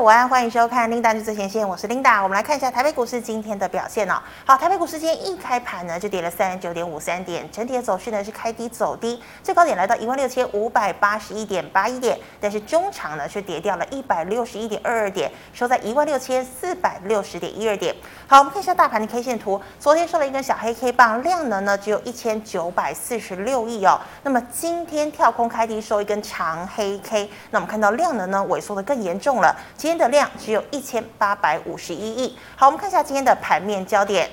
[0.00, 2.22] 午安，欢迎收看《Linda 最前线》，我是 Linda。
[2.22, 4.14] 我们来看一下台北股市今天的表现哦。
[4.46, 17.94] 好，台北股市今天一开盘呢，就跌了三十九点五三点，整体的走势呢是开低走低，最高点来到一万六千五百八十一点八一点，但是中场呢却跌掉了一百六十一点二二点，收在一万六千四百六十点一二点。
[18.26, 24.00] 好，我们看一下大盘的 K 线图，昨天收了一根小黑 K 棒，量能呢只有一千九百四十六亿哦。
[24.22, 29.54] 那么今天跳空开低收一根长黑 K，那我们看到量能呢萎缩的更严重了。
[29.90, 32.38] 天的量只有一千八百五十一亿。
[32.54, 34.30] 好，我们看一下今天的盘面焦点。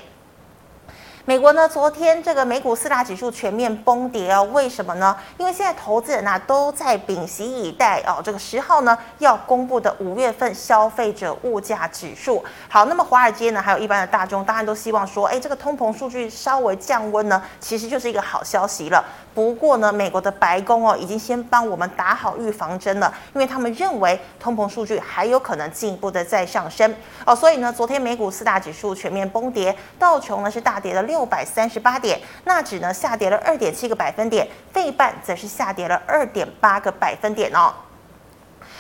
[1.25, 5.17] 美国呢，昨天这个美股四大指数全面崩跌哦，为什么呢？
[5.37, 12.45] 因为现在投资人呐、啊、都在屏息以待哦，这个十号呢要公布的五月份消费者物价指数。
[12.69, 19.03] 好，那么华尔街呢，还有一般的大众，当然都希望说，哎，这个通膨数据稍微降温呢，其实就是一个好消息了。
[19.37, 31.17] 不过呢，美国的白宫哦，已经先帮我们打好预防针了，因为他们认为通膨数据还有可能进一步的再上升哦，所以呢，昨天美股四大指数全面崩跌，道琼呢是大跌了六。
[31.17, 37.73] 六百三十八点，纳指呢下跌了二点七个百分点，费半则是下跌了二点八个百分点哦。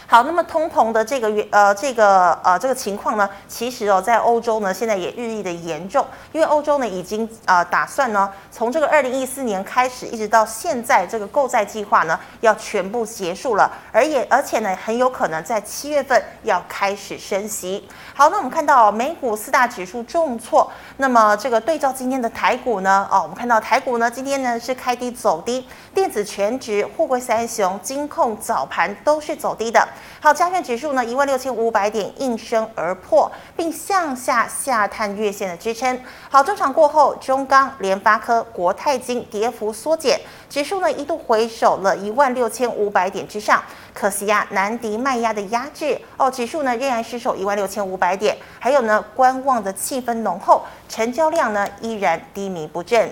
[0.09, 17.85] 好，那么通膨的这个月呃这个呃这个情况呢，其实哦在欧洲呢现在也日益的严重，因为欧洲呢已经呃打算呢从这个二零一四年开始一直到现在这个购债计划呢要全部结束了，而也而且呢很有可能在七月份要开始升息。
[18.13, 29.85] 好，那我们看到美股四大指数重挫，那么这个对照今天的台股呢，哦我们看到台股呢今天呢是开低走低，电子权值、货柜三雄、金控早盘都是走低的。
[30.19, 35.99] 好，加权指数呢，一万六千五百点应声而破，并向下下探月线的支撑。
[36.29, 53.09] 好，中场过后，中钢、联发科、国泰金跌幅缩减，指数呢一度回守了一万六千五百点之上，可惜呀、啊，难敌卖压的压制哦，指数呢仍然失守一万六千五百点，还有呢观望的气氛浓厚，成交量呢依然低迷不振。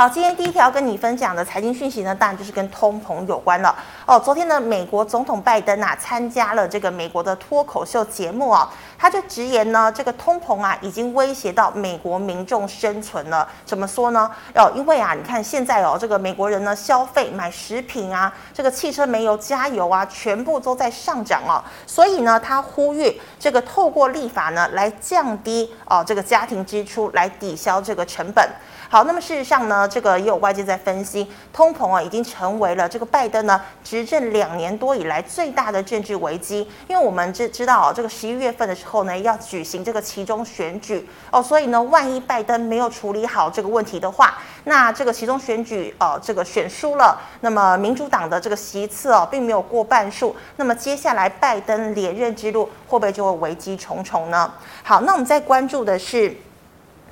[0.00, 4.18] 好，今天第一条跟你分享的财经讯息呢，当然就是跟通膨有关了哦。
[4.18, 8.66] 昨天呢，美国总统拜登啊参加了这个美国的脱口秀节目啊，
[9.00, 13.48] 他就直言呢，这个通膨啊已经威胁到美国民众生存了。
[13.64, 14.30] 怎么说呢？
[14.54, 21.64] 哦，因为啊，你看现在哦，这个美国人呢消费买食品啊，这个汽车煤油加油啊，全部都在上涨哦。
[21.86, 28.46] 所以呢，他呼吁这个透过立法呢来降低哦这个家庭支出，来抵消这个成本。
[28.90, 36.68] 好，那么事实上呢，这个也有外界在分析，通膨啊已经成为了这个拜登呢执政两年多以来最大的政治危机。
[36.88, 54.52] 因为我们知知道啊，这个十一月份的时候后呢要举行这个其中选举哦，所以呢，万一拜登没有处理好这个问题的话，那这个其中选举哦，这个选输了，那么民主党的这个席次哦并没有过半数，那么接下来拜登连任之路会不会就会危机重重呢？
[54.82, 56.36] 好，那我们在关注的是。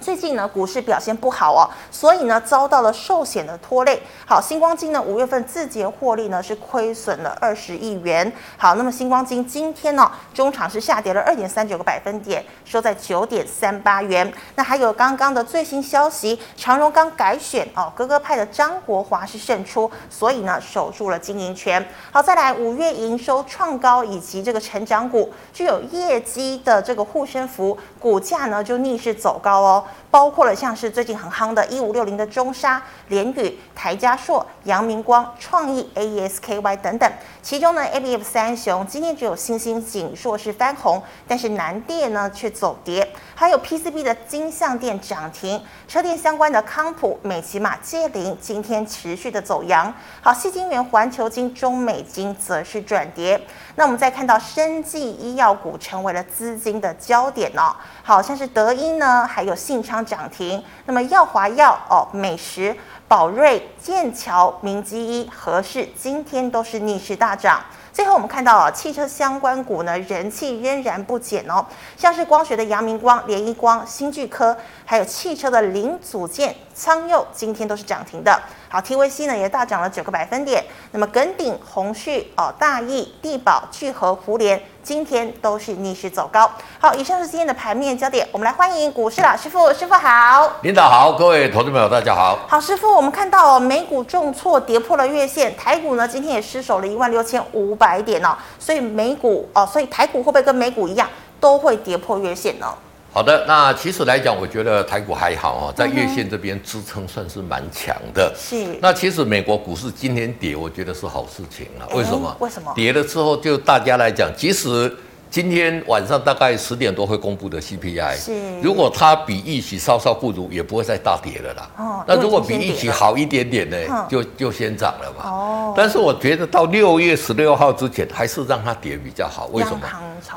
[0.00, 4.00] 最近呢，股市表现不好哦，所以呢，遭到了寿险的拖累。
[4.24, 8.32] 好，新光金呢，五月份自结获利呢是亏损了二十亿元。
[8.56, 14.32] 好，那么新光金今天呢，中场是下跌了二点三九个百分点，收在九点三八元。
[14.54, 21.84] 那还有刚刚的最新消息，长荣刚改选哦，哥哥派的张国华是胜出，所以呢，守住了经营权。
[22.12, 29.84] 好，再来五月营收创高以及这个成长股，具有业绩的这个护身符，股价呢就逆势走高哦。
[30.10, 37.10] 包括了像是最近很夯的一五六零的中沙、联宇、台加硕、阳明光、创意、AES-KY 等等。
[37.42, 43.08] 其中呢，ABF 三雄今天只有欣兴、景硕是翻红，但是南电呢却走跌。
[43.38, 49.94] 还有 PCB 的金相电涨停，车电相关的康普、美琪玛、界霖今天持续的走阳。
[50.20, 53.40] 好，细晶圆、环球晶、中美晶则是转跌。
[53.76, 57.72] 那我们再看到生技医药股成为了资金的焦点哦，
[58.02, 60.60] 好像是德医呢，还有信昌涨停。
[60.86, 62.76] 那么药华药哦，美食、
[63.06, 67.62] 宝瑞、剑桥、明基一、和氏今天都是逆势大涨。
[67.92, 71.64] 最后我们看到啊，汽车相关股呢人气仍然不减哦，
[71.96, 78.40] 像是光学的阳明光、联一光、新巨科，还有汽车的零组件仓佑，今天都是涨停的。
[78.70, 80.62] 好，TVC 呢也大涨了九个百分点。
[80.92, 86.50] 那么耿鼎、宏旭、哦大益、地保、聚合、胡联，今天都是逆势走高。
[86.78, 88.28] 好，以上是今天的盘面焦点。
[88.30, 90.52] 我们来欢迎股市老师傅，师傅好。
[90.60, 92.38] 领导好，各位投资朋友大家好。
[92.46, 98.36] 好，师傅，我们看到美股重挫，跌破了月线，台股呢今天也失守了一万六千五百点哦。
[98.58, 101.08] 所以美股哦，所以台股会不会跟美股一样，
[101.40, 102.66] 都会跌破月线呢？
[103.10, 108.32] 好的，那其实来讲，我觉得台股还好哦，在月线这边支撑算是蛮强的。
[108.38, 108.78] 是。
[108.80, 111.88] 那其实美国股市今天跌，我觉得是好事情啊。
[111.94, 112.36] 为什么？
[112.38, 112.72] 为什么？
[112.76, 114.94] 跌了之后，就大家来讲，即使
[115.30, 121.70] 今天晚上大概十点多会公布的 CPI，是如果它比预期稍稍不如，也不会再大跌了啦。
[121.76, 123.76] 哦，那如果比预期好一点点呢，
[124.08, 125.28] 就就先涨了嘛。
[125.28, 129.46] 哦，但是我觉得到六月十六号之前，还是让它跌比较好。
[129.52, 129.80] 为什么？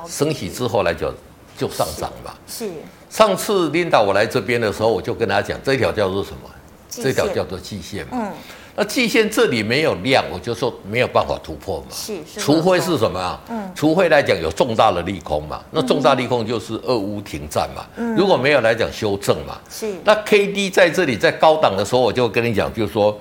[0.08, 1.14] 升息之后来讲
[1.58, 2.34] 就上涨嘛。
[2.48, 2.70] 是。
[3.10, 6.50] 上次领导我来这边的时候，我就跟他讲，这条叫做什么？
[6.90, 8.12] 这条叫做季线嘛。
[8.14, 8.32] 嗯。
[8.74, 11.88] 那季线这里没有量，我就说没有办法突破嘛。
[11.92, 13.38] 是，是除非是什么啊？
[13.50, 15.62] 嗯，除非来讲有重大的利空嘛。
[15.72, 17.86] 那重大利空就是俄乌停战嘛。
[17.98, 19.60] 嗯，如果没有来讲修正嘛。
[19.70, 19.94] 是。
[20.06, 23.20] 那 K D 在这里在高档的时候，我就跟你讲，就是说，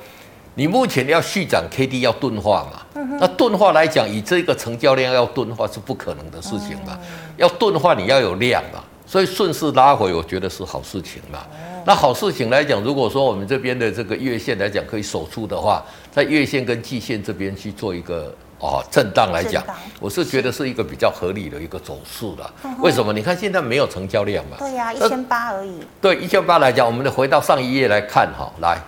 [0.60, 2.82] 你目前要续涨 K D 要钝化嘛。
[2.94, 3.16] 嗯。
[3.18, 6.98] 那钝化来讲，以这个成交量要钝化是不可能的事情嘛。
[7.00, 7.06] 嗯。
[7.38, 8.84] 要钝化，你要有量嘛。
[9.06, 11.38] 所以顺势拉回，我觉得是好事情嘛。
[11.86, 19.64] 那好事情来讲，如果说我们这边的这个月线来讲可以守住的话，在月线跟季线这边去做一个哦震荡来讲，
[19.98, 22.52] 我是觉得是一个比较合理的一个走势了。
[22.80, 23.14] 为什么？
[23.14, 24.58] 你看现在没有成交量嘛？
[24.58, 25.80] 对呀，一千八而已。
[26.02, 28.78] 对，一千八来讲，我们回到上一页来看哈，来，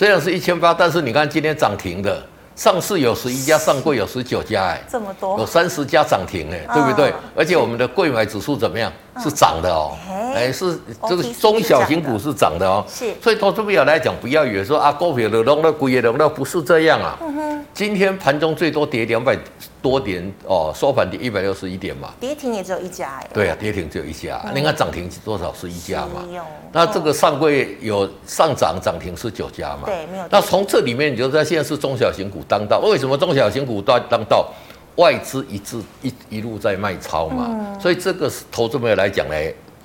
[0.00, 2.22] 虽然是一千八，但是你看今天涨停的。
[2.56, 7.12] 上市有十一家，上柜有十九家，哎，这么多，有三十家涨停，哎，对不对？
[7.34, 8.90] 而且我们的柜买指数怎么样？
[9.22, 9.96] 是涨的哦，
[10.34, 13.14] 哎，是这个中小型股是涨的哦，是。
[13.22, 17.18] 所以投资朋友来讲，不要以为说啊，股票的龙了，股也龙了，不是这样啊。
[17.20, 17.64] 嗯哼。
[17.74, 19.36] 今天盘中最多跌两百
[19.82, 22.12] 多点哦，收盘跌一百六十一点嘛。
[22.20, 23.28] 跌停也只有一家哎。
[23.32, 24.40] 对啊，跌停只有一家。
[24.54, 26.24] 你看涨停多少是一家嘛？
[26.72, 29.82] 那这个上柜有上涨涨停是九家嘛？
[29.86, 30.24] 对，没有。
[30.30, 32.78] 那从这里面你就知道，现在是中小型股当道。
[32.80, 34.48] 为什么中小型股当当道？
[34.96, 39.34] 外资一直一一路在卖超嘛，嗯、所以这个是投资朋友来讲呢，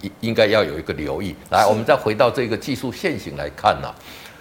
[0.02, 1.34] 应应该要有一个留意。
[1.52, 3.96] 来，我们再回到这个技术线型来看呐、啊，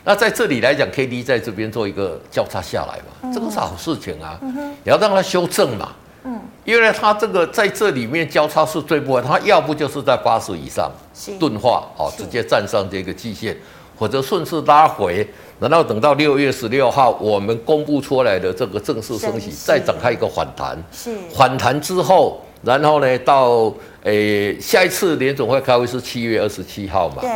[0.04, 5.92] 那在这里来讲，K D 在这边做一个交叉下来嘛，嗯、这个是好事情啊，嗯、你要让它修正嘛，
[6.24, 10.92] 嗯，因为它这个在这里面交叉是最不稳，它要不就是在八十以上
[11.40, 13.56] 钝化哦，直接站上这个季线，
[13.98, 15.26] 或者顺势拉回。
[15.60, 20.76] 然后等到六月十六号，我们公布出来的这个正式升息，再展开一个反弹。
[20.92, 21.16] 是。
[21.32, 23.72] 反弹之后，然后呢，到
[24.02, 27.20] 诶下一次联总会开会是七月二十七号嘛？
[27.20, 27.30] 对。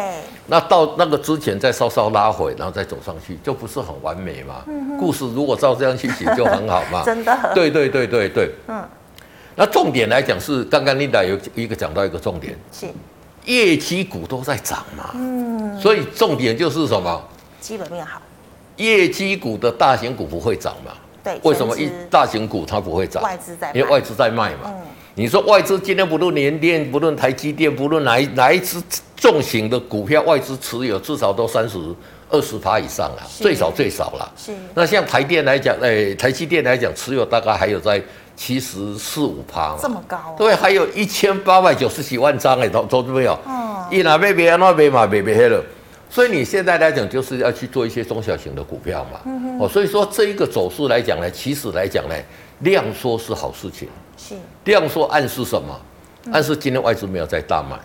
[0.47, 4.65] 那到那个之前再稍稍拉回，然后再走上去，就不是很完美嘛？
[4.67, 4.97] 嗯。
[4.99, 7.03] 故事如果照这样去写，就很好嘛。
[7.07, 7.37] 真的。
[7.55, 8.51] 对对对对对。
[8.69, 8.83] 嗯。
[9.55, 12.87] 那重点来讲是，刚刚 Linda 有一个讲到一个重点，是
[13.45, 15.11] 业绩股都在涨嘛？
[15.15, 15.79] 嗯。
[15.81, 17.23] 所以重点就是什么？
[17.61, 18.23] 基本面好，
[18.77, 20.93] 业绩股的大型股不会涨嘛？
[21.25, 23.23] 对，为什么一大型股它不会涨？
[23.23, 24.67] 外资在，因为外资在卖嘛。
[24.67, 24.75] 嗯，
[25.19, 28.81] 你说外资今天不论联电，不论台积电，不论哪一哪一支
[29.17, 31.77] 重型的股票，外资持有至少都三十
[32.31, 34.33] 二十趴以上了，最少最少了。
[34.37, 34.53] 是。
[34.75, 38.01] 那像台电来讲，哎，台积电来讲，持有大概还有在
[38.37, 39.79] 七十四五趴嘛。
[39.83, 40.37] 这么高？
[40.39, 43.37] 对，还有一千八百九十几万张哎，投投资没有？
[43.45, 43.77] 嗯。
[43.91, 45.61] 一拿被别人那边嘛，被别黑了。
[46.09, 49.19] 所以你现在来讲，就是要去做一些中小型的股票嘛。
[49.27, 52.15] 嗯哦，所以说这一个走势来讲呢，其实来讲呢，
[52.61, 53.89] 量缩是好事情。
[54.19, 54.35] 是。
[54.65, 55.81] 量缩暗示什么？
[56.31, 57.79] 暗示今天外资没有在大买。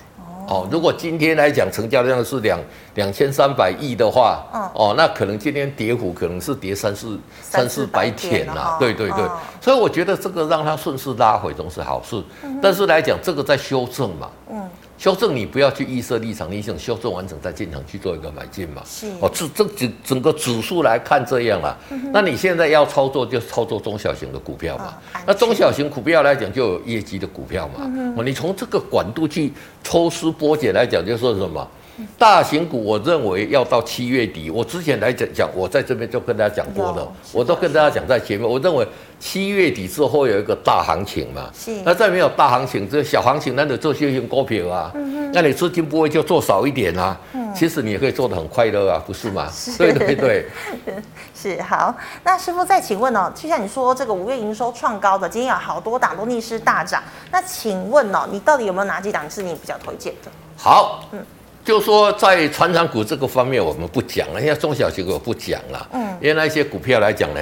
[0.50, 0.68] 哦。
[0.70, 2.60] 如果今天来讲成交量是两
[2.96, 4.44] 两千三百亿的话，
[4.74, 8.76] 哦，那可能今天跌幅可能是跌三四三四百点呐。
[8.78, 9.24] 对对对。
[9.62, 12.22] 所以我觉得这个让它顺势拉回总是好事。
[12.62, 14.30] 但是来讲，这个在修正嘛。
[14.52, 14.70] 嗯。
[15.04, 18.82] 修正你不要去预设立场，你想修正完成再进场去做一个买进嘛？
[18.86, 24.94] 是哦，这这整整个指数来看这样啊，嗯、那你现在要操作就操作中小型的股票嘛？
[25.14, 27.80] 哦、那中小型股票来讲就有业绩的股票嘛？
[27.80, 29.52] 嗯、哼你从这个管度去
[29.84, 31.70] 抽丝剥茧来讲，就说什么？
[32.18, 34.50] 大型股，我认为要到七月底。
[34.50, 38.50] 我之前来讲讲，我在这边就跟大家讲过了，我都跟大家讲在前面。
[38.50, 38.88] 我认为
[39.20, 41.50] 七月底之后有一个大行情嘛。
[41.54, 41.72] 是。
[41.84, 44.92] 那再没有大行情，这小行情，那你做些型股票啊？
[44.96, 45.32] 嗯哼。
[45.34, 47.18] 那你资金不会就做少一点啊？
[47.34, 47.54] 嗯。
[47.54, 49.48] 其实你也可以做得很快乐啊，不是吗？
[49.52, 49.78] 是。
[49.78, 50.46] 对 对对。
[51.36, 51.96] 是好。
[52.24, 57.04] 那师傅再请问哦，就像你说这个五月营收创高的，今天有好多档都逆势大涨。
[57.32, 60.32] 那请问哦，你到底有没有哪几档是你比较推荐的？
[60.58, 61.08] 好。
[61.12, 61.24] 嗯。
[61.64, 64.42] 就说在传长股这个方面，我们不讲了。
[64.42, 67.40] 因为中小型股不讲了，嗯，因为那些股票来讲呢，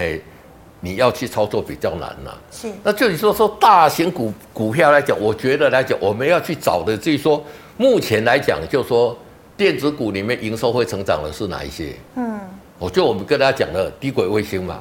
[0.80, 2.38] 你要去操作比较难了。
[2.52, 7.44] 是，那就你说说大型股股票来讲，我觉得来讲，我们要去找的，就是说
[7.78, 9.18] 目前来讲，就说
[9.58, 11.96] 电子股里面营收会成长的是哪一些？
[12.16, 12.40] 嗯，
[12.78, 14.80] 我就我们跟大家讲的低轨卫星嘛，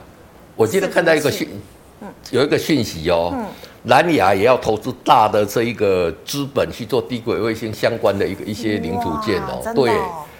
[0.55, 1.49] 我记得看到一个讯，
[2.03, 3.33] 嗯，有一个讯息哦。
[3.35, 3.47] 嗯
[3.85, 9.91] 南亚也要投资大的这一个资本去做低轨卫星相关的一个一些零组件哦，哦对，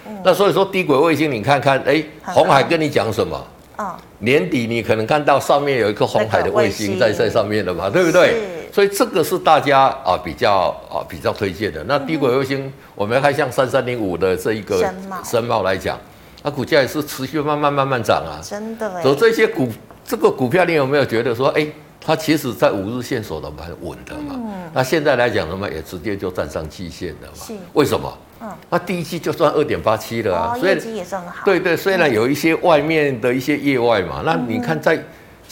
[0.07, 3.47] 嗯、那所以说低轨卫星你看看，哎，红海跟你讲什么？
[3.77, 8.35] 嗯、年底你可能看到上面有一颗红海的卫星在在上面的嘛，对不对？
[8.71, 11.83] 所以这个是大家啊比较啊比较推荐的。
[11.85, 14.87] 那低轨卫星，嗯、我们看像三三零五的这一个
[15.25, 15.97] 深茂来讲，
[16.43, 18.37] 它股价也是持续慢慢慢慢涨啊。
[18.43, 19.01] 真的哎。
[19.01, 19.67] 走这些股
[20.05, 21.67] 这个股票，你有没有觉得说，哎，
[22.03, 24.35] 它其实在五日线守的蛮稳的嘛？
[24.35, 24.71] 嗯。
[24.73, 27.45] 那现在来讲的话，也直接就站上季线了嘛？
[27.45, 27.53] 是。
[27.73, 28.17] 为什么？
[28.41, 28.49] 嗯。
[28.69, 31.45] 那第一季就算二点八七了啊，哦、业绩也好。
[31.45, 35.01] 对对，虽然有一些外面的一些业外嘛，嗯、那你看在。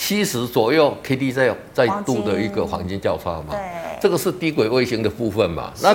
[0.02, 3.60] 七十左右，K D 在在度的一个黄金交叉嘛，对，
[4.00, 5.74] 这个是低轨卫星的部分嘛。
[5.82, 5.94] 那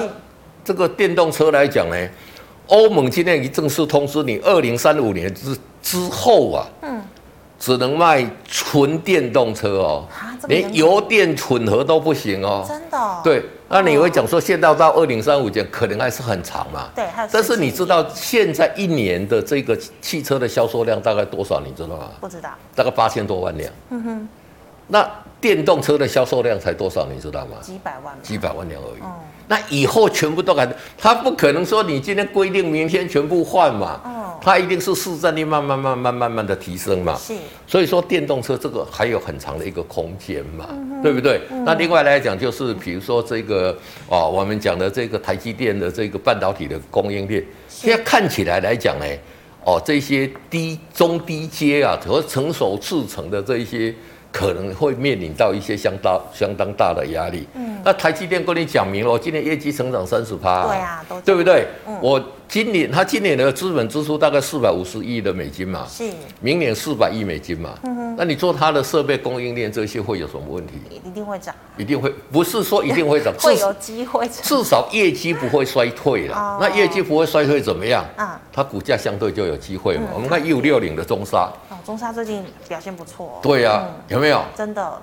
[0.63, 1.97] 这个电动车来讲呢，
[2.67, 7.01] 欧盟今天已经正式通知你，二零三五年之之后啊，嗯，
[7.65, 10.07] 只能卖纯电动车哦，
[10.49, 13.43] 连油电混合都不行哦，真的，对。
[13.71, 16.91] 那你会讲说，现在到二零三五年可能还是很长嘛？
[16.95, 21.59] 对，但是你知道现在一年的这个汽车的销售量大概多少？
[21.65, 22.11] 你知道吗？
[22.21, 22.51] 不知道。
[22.75, 23.73] 大概八千多万辆。
[23.89, 24.29] 嗯哼。
[24.89, 27.07] 那电动车的销售量才多少？
[27.07, 27.57] 你知道吗？
[27.63, 28.15] 几百万。
[28.23, 29.01] 几百万辆而已。
[29.03, 29.11] 嗯。
[29.47, 34.01] 那以后全部都改，他不可能说你今天规定，明天全部换嘛。
[34.05, 34.21] 哦。
[34.43, 37.17] 它一定是市占率慢慢慢慢慢慢的提升嘛。
[37.17, 37.35] 是。
[37.67, 40.67] 所以说电动车这个还有很长的一个空间嘛。
[40.71, 41.39] 嗯对不对？
[41.51, 43.77] 嗯、那另外来讲，就是比如说这个
[44.09, 49.05] 哦，我们讲的这个台积电的这个半导体的供应链，现在看起来来讲呢，
[49.67, 53.95] 哦，这些低中低阶啊和成熟制成的这一些。
[54.35, 57.47] 可能会面临到一些相当相当大的压力。
[57.55, 60.67] 嗯，那台积电跟你讲明了，我今年业绩成长三十趴。
[60.67, 61.69] 对啊，都对不对？
[61.87, 65.87] 嗯，我今年他今年的资本支出大概四百五十亿的美金嘛。
[65.89, 66.05] 是。
[66.41, 67.71] 明年四百亿美金嘛。
[67.83, 68.15] 嗯哼。
[68.17, 70.75] 那你做它的设备供应链这些会有什么问题？
[71.05, 71.55] 一定会涨。
[71.77, 74.39] 一定会，不是说一定会涨， 会有机会涨。
[74.43, 76.37] 至少业绩不会衰退了。
[76.37, 76.59] 哦。
[76.61, 78.05] 那业绩不会衰退怎么样？
[78.17, 78.41] 啊。
[78.53, 80.09] 它股价相对就有机会嘛。
[80.15, 81.77] 我们看一五六零的中沙，哦。
[81.85, 84.43] 中沙最近表现不错，对呀，有没有？
[84.57, 85.03] 真的，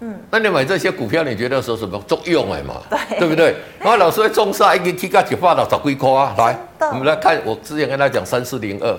[0.00, 0.14] 嗯。
[0.30, 2.74] 那你买这些股票，你觉得说什么作用哎嘛？
[2.90, 3.54] 对，对不对？
[3.78, 6.58] 然 后老师会中砂一个 K 价就发到十几块啊，来，
[6.92, 8.98] 我们来看，我之前跟他讲三四零二，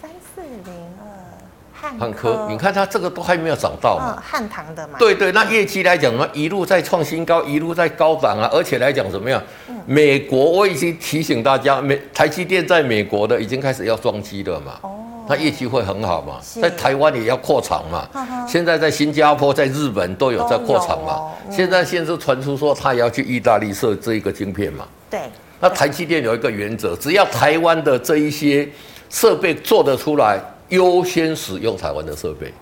[0.00, 4.22] 三四零二汉科，你看它这个都还没有涨到嘛？
[4.24, 4.94] 汉唐的嘛？
[4.98, 9.42] 对对，那业绩来讲呢，一路在创新高，一路在高涨啊，而且来讲怎么样？
[9.86, 14.72] 美国我已经提醒大家，美台积电在美国的已经开始要装机了嘛？
[14.82, 14.96] 哦。
[15.30, 18.08] 它业绩会很好嘛，在台湾也要扩厂嘛，
[18.48, 21.30] 现在在新加坡、在日本都有在扩厂嘛。
[21.48, 24.84] 现在现在传出说他也要去意大利设这一个晶片嘛。
[25.08, 25.20] 对。
[25.60, 28.68] 那台积电有一个原则，只要台湾的这一些
[29.08, 32.52] 设备做得出来，优先使用台湾的设备。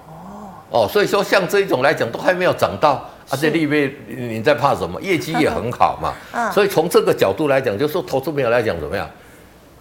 [0.70, 0.84] 哦。
[0.84, 5.00] 哦，所以说像这一种来讲，都还没有涨到，而且利润你在怕什么？
[5.00, 6.12] 业绩也很好嘛。
[6.32, 6.52] 嗯。
[6.52, 9.08] 所以从这个角度来讲，就是说投资朋友来讲怎么样？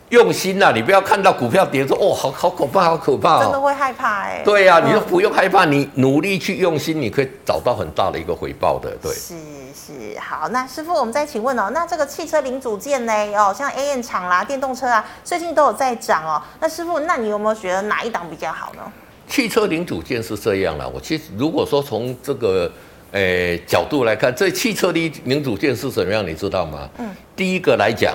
[0.10, 4.42] 用心呐、啊，你不要看到股票跌说哦，好好可怕，好可怕哦，真的会害怕哎。
[4.46, 8.90] 对呀、啊，你就不用害怕，你努力去用心，你可以找到很大的一个回报的。
[9.02, 9.36] 对，是
[9.76, 13.14] 是好，那师傅，我们再请问哦，那这个汽车零组件呢？
[13.36, 16.42] 哦，像 A N 厂啦、电动车啊，最近都有在涨哦。
[16.62, 18.82] 那师傅，那你有没有觉得哪一档比较好呢？
[19.28, 22.72] 汽车零组件是这样啦，我其实如果说从这个
[23.12, 26.88] 诶、欸、角度来看，这汽车的零组件是怎么样，你知道吗？
[26.98, 28.14] 嗯，第一个来讲。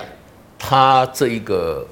[0.65, 1.85] 它这一个，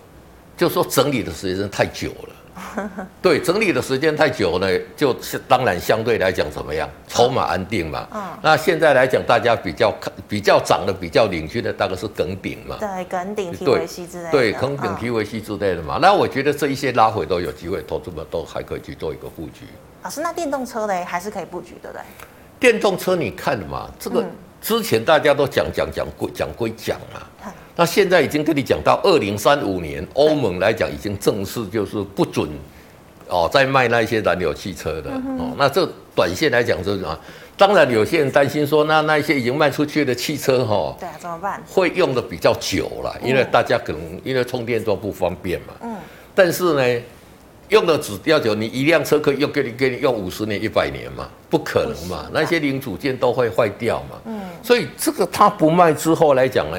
[0.55, 2.89] 就说整理的时间太久了，
[3.21, 8.07] 对，整理的时间太久呢，就是当然相对来讲怎么样，筹码安定嘛。
[8.13, 8.23] 嗯。
[8.41, 12.77] 那现在来讲，大家比较看比较涨的比较领军的，大概是耿鼎嘛。
[12.79, 14.31] 对，耿鼎、提维西之类的。
[14.31, 15.99] 对，耿鼎、提维西之类的嘛。
[16.01, 19.65] 那我觉得这一些拉回都有机会，投资们都还可以去做一个布局。
[20.03, 22.01] 老师，那电动车呢，还是可以布局，对不对？
[22.57, 24.23] 电动车你看嘛，这个
[24.61, 27.51] 之前大家都讲讲讲归讲归讲嘛。
[27.75, 32.49] 那现在已经跟你讲到二零三五年，欧盟来讲已经正式就是不准
[33.27, 35.53] 哦再卖那些燃油汽车的哦。
[35.57, 37.17] 那这短线来讲是什么？
[37.57, 41.61] 当然有些人担心说，那那一些已经卖出去的汽车哈，对啊，怎么办？
[41.69, 45.73] 会用的比较久了，因为大家可能因为充电桩不方便嘛。
[45.81, 45.95] 嗯。
[46.33, 47.01] 但是呢，
[47.69, 51.29] 用的只要久，你一辆车可以用给你给你用五十年、一百年嘛？
[51.49, 52.27] 不可能嘛？
[52.33, 54.19] 那些零组件都会坏掉嘛。
[54.25, 54.41] 嗯。
[54.63, 56.77] 所以这个它不卖之后来讲呢？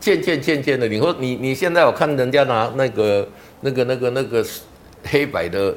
[0.00, 3.28] 渐渐渐渐的，你说你你现在有看人家拿那个
[3.60, 4.44] 那个那个那个
[5.04, 5.74] 黑白的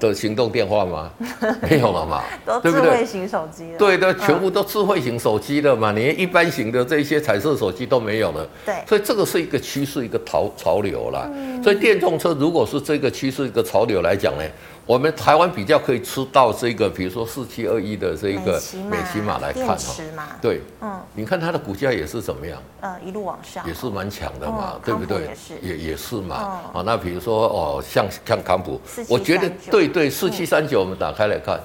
[0.00, 1.10] 的行动电话吗？
[1.62, 3.78] 没有了嘛，都智慧型手机了。
[3.78, 8.48] 对对，全部都智慧型手机了嘛，你连一般型的这些彩色手机都没有了。
[8.66, 11.30] 对，所以这个是一个趋势，一个潮潮流啦。
[11.62, 14.44] 所以电动车如果是这个趋势，一个潮流来讲呢？
[14.90, 19.94] 我们台湾比较可以吃到这个，比如说四七二一的这个美琪玛来看哈，
[20.42, 22.60] 对，嗯，你看它的股价也是怎么样？
[22.80, 25.30] 呃，一路往上，也是蛮强的嘛，对不对？
[25.62, 26.34] 也也是嘛，
[26.74, 31.60] 啊，那比如说哦，像像康普，我觉得对对，四七三九我们打开来看，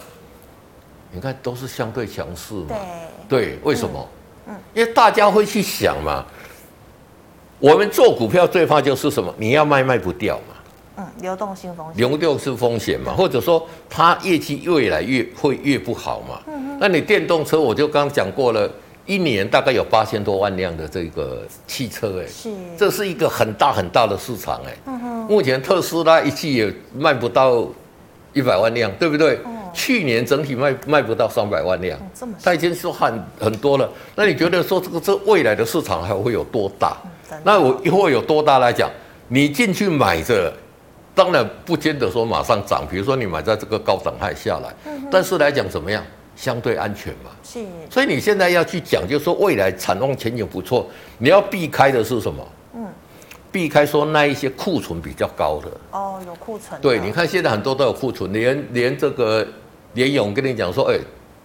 [1.12, 2.75] 你看都是相对强势嘛，
[3.27, 4.08] 对，为什么？
[4.50, 6.24] 嗯，因为大家会去想嘛，
[7.58, 9.34] 我们做股票最怕就是什么？
[9.36, 10.54] 你要卖卖不掉嘛。
[10.97, 11.97] 嗯，流动性风险。
[11.97, 16.41] 流动性风险嘛，或者说它业绩越来越会越不好嘛。
[16.47, 16.77] 嗯哼。
[16.79, 18.69] 那你电动车，我就刚刚讲过了，
[19.05, 24.77] 一年大概有八千多万辆的这个汽车，哎，是，这是一个很大很大的市场，哎。
[24.85, 25.25] 嗯哼。
[25.27, 27.67] 目前特斯拉一季也卖不到
[28.31, 29.39] 一百万辆，对不对？
[29.45, 29.53] 嗯。
[29.73, 33.89] 去年整体卖卖不到三百万辆，这么，它已经说很很多了。
[34.15, 36.95] 那你觉得说这个这未来的市场还会有多大？
[37.43, 38.89] 那我一会有多大来讲？
[39.27, 40.53] 你进去买着。
[41.15, 46.03] 当然不见得说马上涨，比如说你买在这个高档还下来，嗯、但是来讲怎么样，
[46.36, 47.31] 相对安全嘛。
[47.41, 47.65] 是。
[47.89, 50.86] 所以你现在要去讲，就是说未来产能前景不错，
[51.17, 52.48] 你要避开的是什么？
[52.75, 52.86] 嗯。
[53.50, 55.72] 避开说那一些库存比较高的。
[55.91, 56.81] 哦，有库存。
[56.81, 59.48] 对，你看现在很多都有库存，连连这个
[59.93, 61.00] 连勇跟你讲说，哎，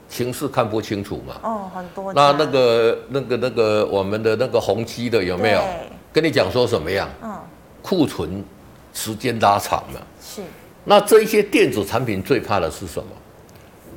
[0.08, 1.34] 情势看不清楚嘛。
[1.42, 2.12] 哦，很多。
[2.12, 5.62] 那那个那个那个我们的那个宏基的有没有？
[6.12, 7.08] 跟你讲说什么样？
[7.22, 7.32] 嗯。
[7.80, 8.42] 库存。
[9.00, 10.42] 时间拉长了，是。
[10.84, 13.08] 那这一些电子产品最怕的是什么？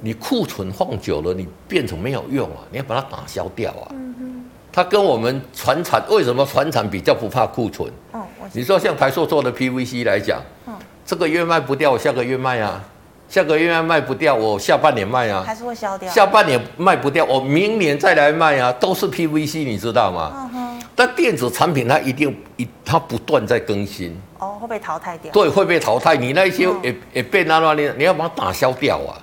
[0.01, 2.63] 你库存放久了，你变成没有用啊！
[2.71, 3.87] 你要把它打消掉啊。
[3.91, 4.45] 嗯哼。
[4.71, 7.91] 它跟我们传产为什么传产比较不怕库存？
[8.13, 8.21] 哦，
[8.53, 10.73] 你说像台塑做的 PVC 来讲，嗯，
[11.05, 12.81] 这个月卖不掉，我下个月卖啊。
[13.29, 15.43] 下个月卖不掉，我下半年卖啊。
[15.45, 16.09] 还是会消掉。
[16.11, 20.31] 下半年卖不掉，我明年再来卖啊，都是 PVC，你知道吗？
[20.35, 20.62] 嗯哼。
[20.95, 24.15] 但电子产品它一定一它不断在更新。
[24.39, 25.31] 哦，会被淘汰掉。
[25.31, 26.15] 对，会被淘汰。
[26.15, 29.17] 你那些也也被那那你你要把它打消掉啊。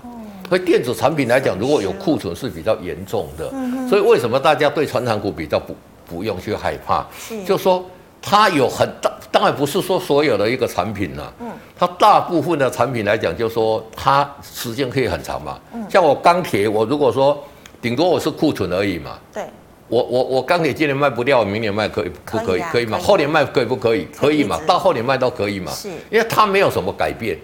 [0.48, 3.48] 所以电子产品来讲，如果有库存是比较严重的。
[3.52, 3.88] 嗯哼。
[3.88, 5.76] 所以为什么大家对传产股比较不
[6.08, 7.06] 不用去害怕？
[7.16, 7.44] 是。
[7.44, 7.84] 就说
[8.20, 11.32] 它有很大，当然不是说所有的一个产品呐。
[11.38, 11.48] 嗯。
[11.78, 15.56] 它大部分的产品来讲，就说它时间可以很长嘛。
[15.72, 15.86] 嗯。
[15.88, 17.38] 像我钢铁，我如果说
[17.80, 19.16] 顶多我是库存而已嘛。
[19.32, 19.44] 对。
[19.90, 22.62] 我我我钢铁今年卖不掉，我明年卖可以不可以？
[22.70, 22.96] 可以吗？
[22.98, 24.06] 后年卖可以不可以？
[24.16, 24.58] 可以嘛？
[24.64, 25.72] 到后年卖都可以嘛？
[25.72, 27.36] 是，因为它没有什么改变。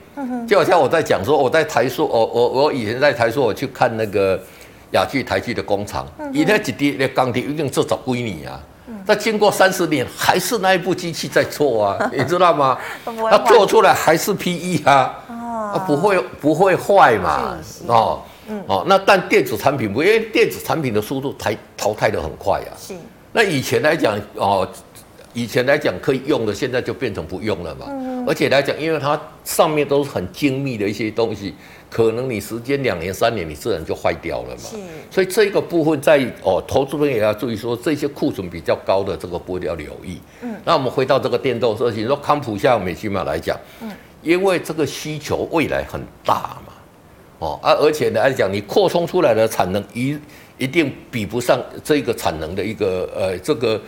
[0.48, 4.40] 就好像我在讲说，我在台塑，我我我以前在台塑，我去看那个
[4.92, 8.60] 雅聚、台聚的工厂，以那几滴的钢铁一定做早归你啊。
[8.88, 8.94] 嗯。
[9.04, 12.78] 但经过三十年，还是那一部机器在做啊， 你知道吗？
[13.28, 15.20] 它做出来还是 PE 啊，
[15.74, 17.58] 啊不会不会坏嘛？
[17.86, 18.22] 哦。
[18.48, 22.78] 嗯哦，那但电子产品不，因为电子产品的速度淘淘汰的很快呀、啊。
[22.78, 22.94] 是。
[23.32, 24.68] 那以前来讲哦，
[25.32, 27.86] 以前来讲可以用的，现在就变成不用了嘛。
[27.88, 28.24] 嗯。
[28.24, 31.56] 而且来讲，因为它上面都是很精密的一些东西，
[31.90, 34.62] 可能你时间两年三年，你自然就坏掉了嘛。
[34.62, 34.76] 是。
[35.10, 40.20] 所以这个部分在哦，投资人也要注意说，这些库存比较高的这个部分要留意。
[40.42, 40.54] 嗯。
[40.64, 43.90] 那我们回到这个电动车，你说康普像美琪玛来讲，嗯，
[44.26, 46.72] 因为这个需求未来很大嘛。
[47.38, 50.18] 哦，而而且来讲，你扩充出来的产能一
[50.58, 53.78] 一定比不上这个产能的一个呃，这个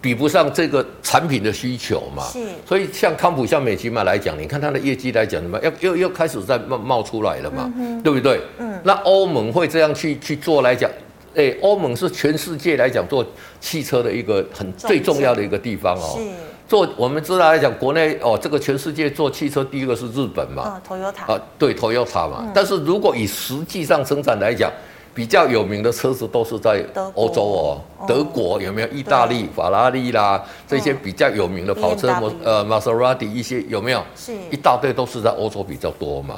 [0.00, 2.24] 比不上这个产品的需求嘛。
[2.32, 2.40] 是。
[2.66, 8.40] 所以像康普、像美琪玛来讲，你看它的业绩来讲，什么又又又开始在冒冒出来了嘛，嗯、对不对？
[8.58, 8.78] 嗯。
[8.82, 10.90] 那欧盟会这样去去做来讲，
[11.36, 13.24] 哎，欧盟是全世界来讲做
[13.60, 16.18] 汽车的一个很最重要的一个地方哦。
[16.18, 16.53] 是。
[16.66, 21.32] 做我们知道来讲，国内哦，这个全世界做汽车第一个是日本嘛，嗯，Toyota。
[21.32, 22.38] 啊，对，Toyota 嘛。
[22.40, 24.70] 嗯、但是如果以实际上生产来讲，
[25.14, 28.88] 比较有名的车子都是在欧洲哦，德国有没有？
[28.88, 34.02] 意大利法拉利啦，这些比较有名的跑车，呃，玛莎拉蒂一些有没有？
[34.16, 36.34] 是，一大堆都是在欧洲比较多嘛。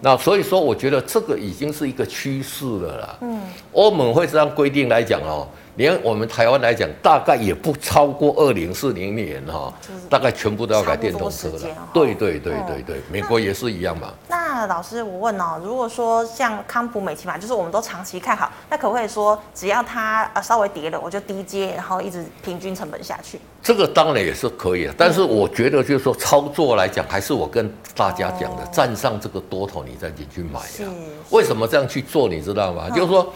[0.00, 3.16] 那所以说，我觉得这个已经是一个趋势了啦。
[3.20, 3.40] 嗯，
[3.72, 5.46] 欧盟会这样规定来讲哦。
[5.76, 9.72] 连我们台湾来讲，大概也不超过二零四零年哈，
[10.10, 11.60] 大概全部都要改电动车了。
[11.94, 14.12] 对对对对对，美国也是一样嘛。
[14.28, 23.40] 那老师，我问哦，如果说像康普美琪嘛，就是我们都长期看好，那可不可以说，只要它呃稍微跌了，我就低接，然后一直平均成本下去？
[23.62, 30.92] 这个当然也是可以的，但是我觉得就是说操作来讲，还是我跟大家讲的，站上这个多头，你再进去买呀。
[31.30, 32.28] 为什么这样去做？
[32.28, 32.88] 你知道吗？
[32.90, 33.32] 就是说。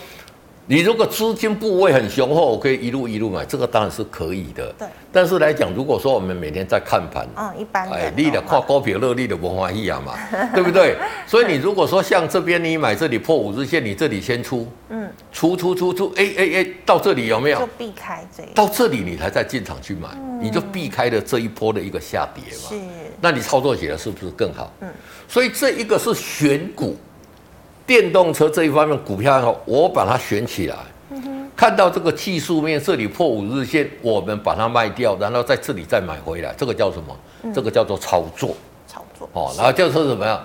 [0.67, 4.73] 你如果资金部位很雄厚，我可以一路一路买，这个当然是可以的。
[4.79, 4.89] 对。
[5.13, 10.15] 但是来讲，如果说我们每天在看盘，嗯，一般哎，利的跨高频热利的文化一样嘛，
[10.55, 10.97] 对不对？
[11.29, 17.59] 所以你如果说像这边你买这里破五日线，你这里先出，嗯，出出出出，哎哎哎，到这里有没有？
[17.59, 18.47] 就避开这一。
[18.55, 22.71] 到这里你才再进场去买，嗯、你就避开了这一波的一个下跌嘛。
[22.71, 22.75] 是。
[23.21, 24.73] 那你操作起来是不是更好？
[24.81, 24.89] 嗯。
[25.29, 26.97] 所以这一个是选股。
[27.87, 30.77] 电动车这一方面股票，我把它选起来，
[31.57, 37.17] 看到这个技术面这里破五日线，我们把它卖掉，然后在这里再买回来，这个叫什么？
[37.43, 38.57] 嗯、这个叫做操作。
[38.87, 40.41] 操作哦，然后叫做什么呀？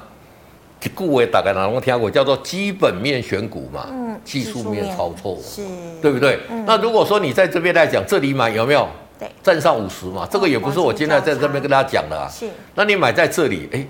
[0.96, 2.10] 故位大概哪能听过？
[2.10, 3.88] 叫做基本面选股嘛。
[3.92, 5.62] 嗯，技术面操作，是，
[6.02, 6.40] 对不对？
[6.50, 8.88] 嗯、那如果说你在这边来讲，这里买有没有？
[9.20, 12.30] 对，站上五十嘛，这个也不是我今天在这边跟大家讲的啊。
[12.30, 13.86] 是，那你买在这里，哎，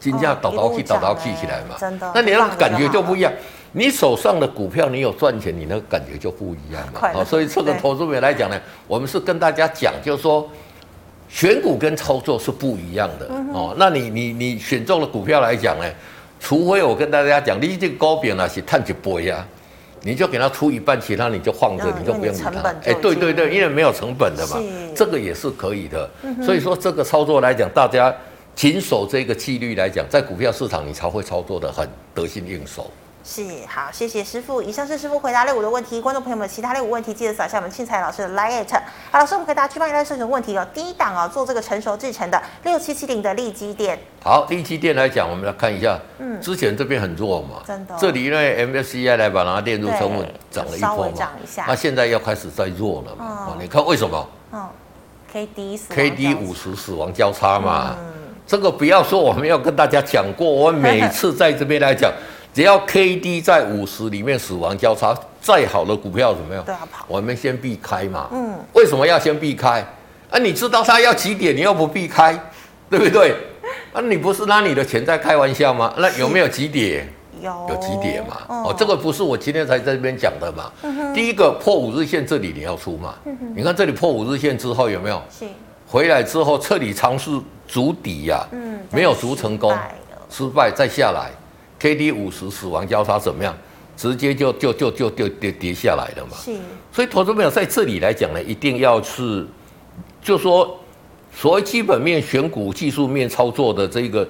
[0.00, 3.30] 金价倒倒去，倒倒去起来嘛，真的，那你那感觉就不一样。
[3.72, 7.08] 你手上的股票，你有赚钱，你那个感觉就不一样嘛。
[7.14, 10.48] 哦，所以这个投资面来讲呢，我们是跟大家讲，就是说
[11.28, 13.72] 选股跟操作是不一样的哦。
[13.78, 15.84] 那你你你选中了股票来讲呢，
[16.40, 19.46] 除非我跟大家讲，你这个高点啊是碳几波呀，
[20.02, 22.68] 你就给它出一半，其他你就放着，你就不用理它。
[22.86, 24.56] 哎，对对对，因为没有成本的嘛，
[24.96, 26.10] 这个也是可以的。
[26.42, 28.12] 所以说这个操作来讲，大家
[28.54, 32.90] 谨守这个纪律来讲，在股票市场你才会操作的很得心应手。
[33.22, 34.62] 是，好，谢谢师傅。
[34.62, 38.64] 以上是师傅回答类股的问题，观众朋友们其他类股问题记得扫一下我们庆财老师的 LINE。
[39.12, 40.66] 好，老师，我们回答去帮你来设什么问题哦？
[40.72, 43.98] 第一档哦，做这个成熟制成的六七七零的利基电。
[44.24, 51.30] 好，利基电来讲，我们来看一下，嗯，之前这边很弱嘛，真的，这里因为 MSCI 来把它列入成分涨了一波嘛，
[51.68, 54.28] 那现在要开始在弱了嘛，哦，你看为什么？
[54.52, 54.66] 嗯
[55.30, 58.12] ，K D K D 五十死亡交叉嘛，嗯，
[58.50, 62.12] 这个不要说我们要跟大家讲过，我每次在这边来讲。
[62.52, 66.64] 只要 K D 在五十里面死亡交叉，再好的股票怎么样？
[66.64, 67.04] 都要跑。
[67.06, 68.26] 我们先避开嘛。
[68.32, 68.58] 嗯。
[68.72, 69.86] 为什么要先避开？
[70.30, 72.36] 啊，你知道它要几点，你又不避开，
[72.90, 73.36] 对不对？
[73.94, 75.94] 啊，你不是拿你的钱在开玩笑吗？
[75.98, 77.08] 那有没有几点？
[77.40, 77.66] 有。
[77.68, 78.38] 有几点嘛？
[78.48, 80.72] 哦，这个不是我今天才在这边讲的嘛。
[80.82, 81.14] 嗯哼。
[81.14, 83.14] 第一个破五日线这里你要出嘛。
[83.26, 83.52] 嗯哼。
[83.54, 85.22] 你看这里破五日线之后有没有？
[85.30, 85.44] 是。
[85.90, 87.30] 回来之后彻底尝试
[87.66, 88.46] 筑底呀。
[88.52, 88.78] 嗯。
[88.92, 89.76] 没有筑成功，
[90.28, 91.30] 失败再下来。
[91.80, 93.56] K D 五十死亡交叉怎么样？
[93.96, 96.36] 直接就就就就就跌跌下来了嘛。
[96.36, 96.56] 是。
[96.92, 99.46] 所以投资朋友在这里来讲呢，一定要是，
[100.22, 100.78] 就说
[101.34, 104.26] 所谓基本面选股、技术面操作的这个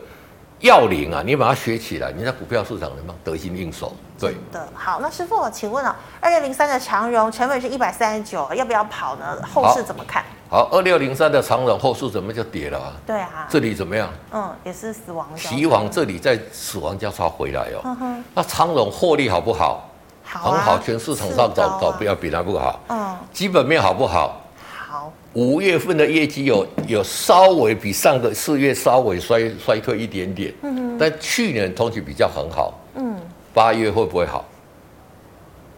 [0.61, 3.95] 要领啊，你把它学起来，你在股票市场能得心应手。
[4.19, 4.69] 对的。
[4.75, 9.39] 好，那师傅，我请问啊，二六零三的长荣成本是一百三十九，要不要跑呢？
[9.43, 10.25] 后市怎么看？
[10.51, 12.93] 好，二六零三的长荣后市怎么就跌了啊？
[13.07, 14.11] 对啊，这里怎么样？
[14.33, 15.29] 嗯，也是死亡。
[15.37, 17.81] 期王这里在死亡交叉回来哦。
[17.85, 18.25] 嗯哼。
[18.35, 19.89] 那长荣获利好不好？
[20.25, 22.81] 好，很好，全市场上找找不要比它不好。
[22.89, 23.17] 嗯。
[23.33, 24.41] 基本面好不好？
[24.89, 25.13] 好。
[25.35, 30.53] 五月份的业绩有有稍微比上个四月稍微衰衰退一点点。
[30.63, 30.99] 嗯哼。
[30.99, 32.75] 但去年同期比较很好。
[32.97, 33.17] 嗯。
[33.55, 34.45] 八月会不会好？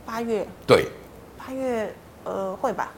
[0.07, 0.47] 八月。
[0.67, 0.87] 对。
[1.37, 2.91] 八月呃会吧。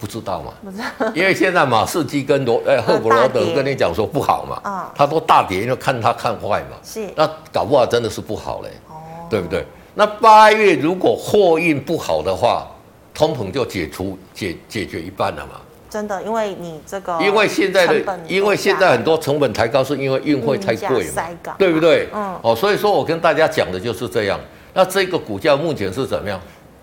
[0.00, 0.52] 不知道嘛？
[0.64, 8.94] 不知道，因为现在马士基跟罗 哎赫伯罗德跟你讲说不好嘛，啊，他都大跌，因为看他看坏嘛，是，那搞不好真的是不好嘞，哦，
[9.28, 9.64] 对不对？
[9.94, 12.66] 那八月如果货运不好的话，
[13.12, 15.60] 通膨就解除解解决一半了嘛？
[15.90, 21.22] 真的，因为你这个因为现在的因为现在很多成本抬高，是因为运费太贵嘛，
[21.58, 22.08] 对不对？
[22.14, 24.38] 嗯，哦，所以说我跟大家讲的就是这样。
[24.72, 26.40] 那这个股价目前是怎么样？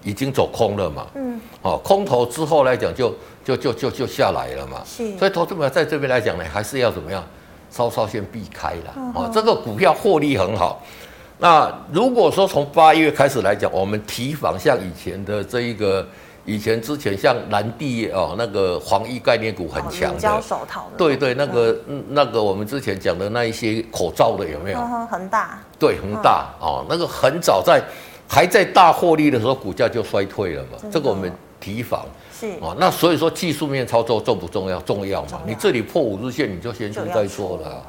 [0.07, 1.05] 已经走空了嘛？
[1.15, 4.81] 嗯，哦，空头之后来讲就就就就就下来了嘛。
[4.85, 7.21] 是，所以投资者在这边来讲呢，还是要怎么样，
[7.69, 8.93] 稍稍先避开了。
[8.95, 10.81] 嗯、哦，这个股票获利很好。
[11.37, 16.07] 那如果说从八月开始来讲，我们提防像以前的这一个，
[16.45, 20.97] 以前之前像蓝地哦，那个防疫概念股很强的，胶手套的。
[20.97, 24.79] 对对，那个嗯，那个我们之前讲的那一些口罩的有没有？
[25.11, 25.59] 恒大。
[25.77, 27.83] 对，恒大、嗯、哦，那个很早在。
[28.27, 30.77] 还在大获利的时候，股价就衰退了嘛？
[30.91, 32.05] 这个我们提防
[32.37, 32.75] 是啊。
[32.77, 34.79] 那所以说技术面操作重不重要？
[34.81, 35.41] 重要嘛？
[35.47, 37.83] 你这里破五日线，你就先出再说了。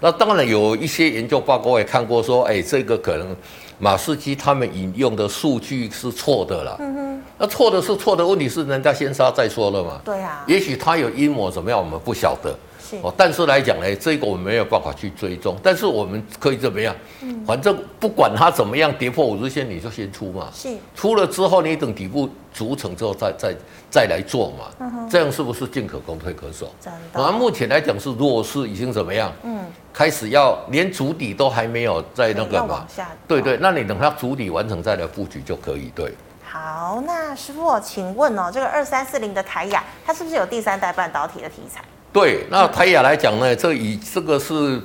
[0.00, 3.34] 那当然有一些研究报告也看过，说哎，这个可能
[3.78, 6.76] 马士基他们引用的数据是错的啦。
[6.80, 7.22] 嗯哼。
[7.38, 10.00] 那错的是错的，问题是人家先杀再说了嘛？
[10.04, 10.44] 对啊。
[10.46, 12.54] 也许他有阴谋怎么样，我们不晓得。
[13.02, 16.94] 哦，但是来讲呢，这个我们没有办法去追踪，但是我们可以怎么样？
[17.22, 20.48] 嗯，反正不管它怎么样跌破五日线，你就先出嘛。
[20.52, 23.54] 是，出了之后你等底部组成之后再再
[23.90, 24.66] 再来做嘛。
[24.80, 26.72] 嗯哼，这样是不是进可攻退可守？
[26.80, 27.22] 真的。
[27.22, 29.32] 而目前来讲是弱势，已经怎么样？
[29.42, 32.86] 嗯，开始要连筑底都还没有在那个嘛。
[33.26, 35.90] 对对，那你等它筑底完成再来布局就可以。
[35.94, 36.12] 对。
[36.46, 41.82] 好，那师傅，请问哦，这个二三四零的台亚，它是不是有第三代半导体的题材？
[42.14, 44.80] 对，那台亚来讲呢，这以这个是，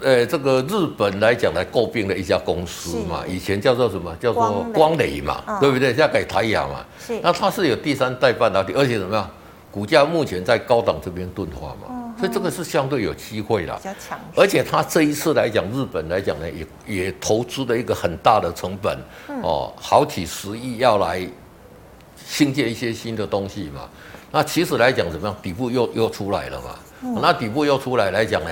[0.00, 4.16] 呃，这个日本来讲来诟病的一家公司嘛，以前叫做什么？
[4.16, 5.88] 叫做光磊嘛，雷对不对？
[5.88, 6.82] 现在改台亚嘛。
[6.98, 7.20] 是。
[7.22, 9.30] 那它是有第三代半导体，而且怎么样？
[9.70, 13.76] 股价目前在高档这边钝化嘛，嗯、所以这个是相对有机会的。
[13.76, 14.18] 比较强。
[14.34, 16.46] 而且它这一次来讲，日本来讲呢，
[16.86, 18.98] 也也投资了一个很大的成本，
[19.28, 21.28] 嗯、哦，好几十亿要来
[22.24, 23.82] 新建一些新的东西嘛。
[24.34, 25.36] 那其实来讲怎么样？
[25.40, 26.74] 底部又又出来了嘛？
[27.04, 28.50] 嗯、那底部又出来来讲呢？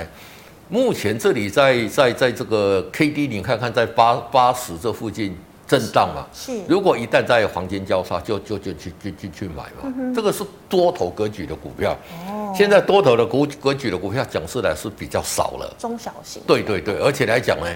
[0.69, 6.25] 目前这里在在在这个 K D，你看看在八八十这附近震荡嘛。
[6.33, 6.57] 是。
[6.69, 9.93] 如果一旦在黄金交叉，就就就去去去去买嘛。
[9.97, 11.91] 嗯、这个是多头格局的股票。
[12.29, 12.53] 哦。
[12.55, 15.75] 现在多头的股格局的股票讲出来是比较少了。
[15.77, 16.41] 中小型。
[16.47, 17.67] 对对对，而且来讲呢，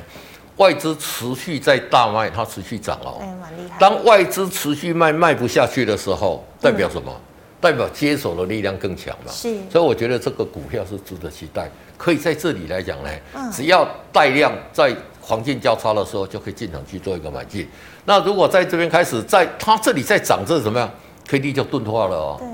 [0.55, 3.17] 外资持续在大卖，它持续涨哦。
[3.19, 3.77] 哎，蛮厉害。
[3.77, 7.11] 当外资持续卖卖不下去的时候，代表什么？
[7.11, 7.26] 嗯
[7.67, 13.09] 代表接手的力量更强嘛，是，所以我觉得这个股票是值得期待，可以在这里来讲呢，
[13.51, 17.67] 只要带量在黄金交叉的时候就可以进场去做一个买进。
[18.05, 20.89] 那如果在这边开始在它这里在涨，这是怎么样
[21.27, 22.37] ？K D 就钝化了哦。
[22.39, 22.47] 对，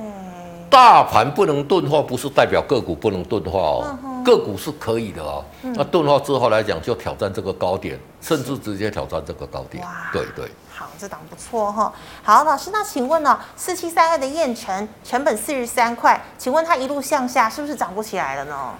[0.73, 5.45] 大盘不能钝化，不是代表个股不能钝化哦，个股是可以的哦。
[5.62, 9.86] 那钝化之后来讲，就挑战这个高点，甚至直接挑战这个高点。
[10.12, 10.49] 对对。
[10.75, 11.93] 好，这档不错哈。
[12.23, 13.39] 好，老师，那请问呢？
[13.55, 18.71] 四七三二的燕城成本四十三块，请问它一路向下，是不是涨不起来了呢？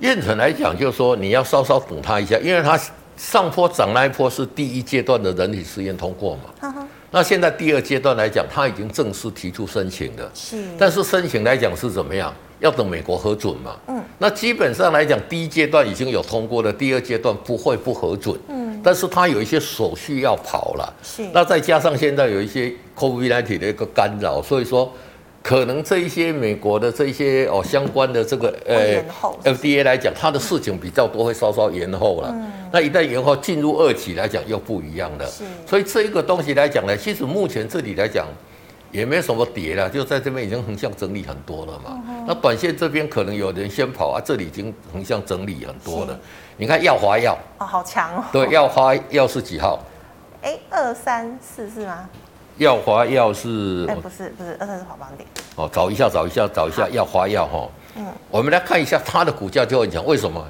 [0.00, 2.80] 燕城来讲，就是说你要稍稍等它一下，因为它
[3.18, 6.42] 上坡涨那一波是第一阶段的人体实验通过嘛。
[6.62, 10.30] 呵呵那现在第二阶段来讲，他已经正式提出申请了。
[10.34, 10.64] 是。
[10.78, 12.34] 但是申请来讲是怎么样？
[12.58, 13.76] 要等美国核准嘛。
[13.88, 14.02] 嗯。
[14.18, 18.34] 那基本上来讲，第一阶段已经有通过了，第二阶段不会不核准。
[18.48, 18.80] 嗯。
[18.82, 21.22] 但是它有一些手续要跑了，是。
[21.34, 24.90] 那再加上现在有一些 COVID-19 的一个干扰，所以说
[25.42, 29.02] 可能这一些美国的这一些哦相关的这个呃
[29.42, 32.28] FDA 来讲，它的事情比较多，会稍稍延后了。
[32.32, 32.52] 嗯。
[32.72, 35.26] 那一旦延后进入二期来讲又不一样了。
[35.26, 35.44] 是。
[35.66, 38.26] 所以这一个东西来讲呢，其实目前这里来讲
[38.92, 42.00] 也没什么跌了，就在这边已经横向整理很多了嘛。
[42.08, 42.24] 嗯。
[42.26, 46.18] 那短线这边可能有人先跑啊，这里已经横向整理很多了。
[46.56, 48.24] 你看耀华药哦，好强哦！
[48.30, 49.82] 对，耀华药是几号？
[50.42, 52.08] 哎，二三四是吗？
[52.58, 53.86] 耀华药是？
[53.88, 55.28] 哎，不是，不是，二三四跑榜点。
[55.56, 57.68] 哦，找一下，找一下，找一下耀华药哈。
[57.96, 60.44] 嗯，我们来看一下它的股价就很强，为什么？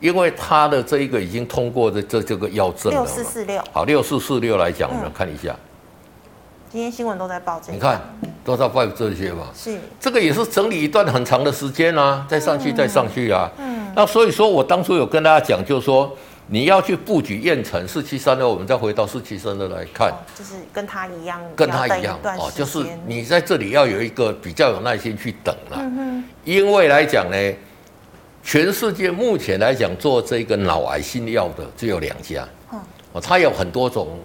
[0.00, 3.00] 因为它的这一个已经通过的这这个药证了。
[3.00, 3.62] 六四四六。
[3.72, 5.56] 好，六四四六来讲，我们看一下。
[6.70, 7.72] 今天新闻都在报这个。
[7.72, 8.00] 你看，
[8.44, 9.46] 都在报这些嘛。
[9.54, 9.78] 是。
[9.98, 13.50] 这个也是整理一段很长的时间啊，再上去，再上去啊。
[13.58, 13.90] 嗯。
[13.94, 16.12] 那所以说我当初有跟大家讲，就是说
[16.46, 25.80] 你要去布局燕城四七三二，我们再回到四七三二来看，就是跟他一样，跟他一样哦，就是你在这里要有一个比较有耐心去等了，
[26.44, 27.36] 因为来讲呢，
[28.42, 32.46] 全世界目前来讲做这个脑癌新药的只有两家，
[33.12, 34.18] 哦，它有很多种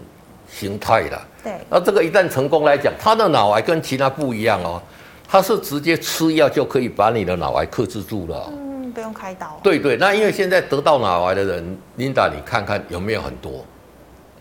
[0.52, 4.82] 形态的，对，那这个一旦成功来讲，它的脑癌跟其他不一样哦，
[5.26, 8.52] 它是直接吃药就可以把你的脑癌克制住了。
[9.00, 9.58] 不用开刀。
[9.64, 13.64] 对对，那因为现在得到脑癌的人，Linda，你看看有没有很多？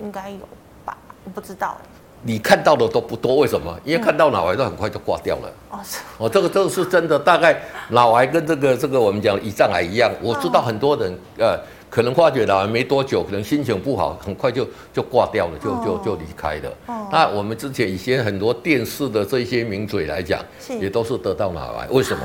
[0.01, 0.39] 应该有
[0.85, 1.77] 吧，我不知道。
[2.23, 3.79] 你看到的都不多，为什么？
[3.85, 5.53] 因为看到脑癌都很快就挂掉了。
[5.71, 5.79] 哦，
[6.19, 7.57] 哦，这个这个是真的，大概
[7.91, 10.11] 脑癌跟这个这个我们讲胰脏癌一样。
[10.21, 11.57] 我知道很多人呃，
[11.89, 16.71] 可能发觉脑癌没多久，可能心情不好，很快就就挂掉了，就就就离开了。
[16.87, 17.07] 哦。
[17.13, 20.41] 那我们之前以前很多电视的这些名嘴来讲，
[20.81, 22.21] 也都是得到脑癌，为什么？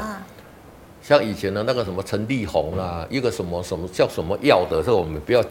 [1.03, 5.43] 像以前的那个什么陈立红啊，一个什么什么叫什么药的，这个我们不要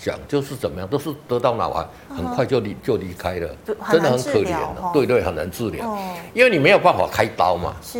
[0.00, 1.84] 讲，就是怎么样，都是得到脑癌，
[2.16, 3.48] 很快就离就离开了，
[3.90, 5.98] 真的很可怜的，对对，很难治疗，
[6.32, 7.98] 因为你没有办法开刀嘛，是，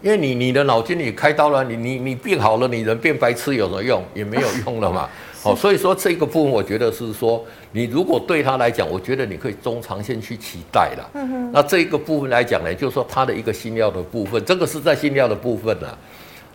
[0.00, 4.02] 因为你你的脑筋你开刀了，你你你病好了，你人变白痴有什么用？
[4.14, 5.06] 也没有用了嘛，
[5.44, 15.86] 哦，所以说这个部分我觉得是说，你如果对他来讲，我觉得你可以中长线去期待了，嗯哼，那这个部分来讲呢，就是说他的一个新药的部分，这个是在新药的部分呢。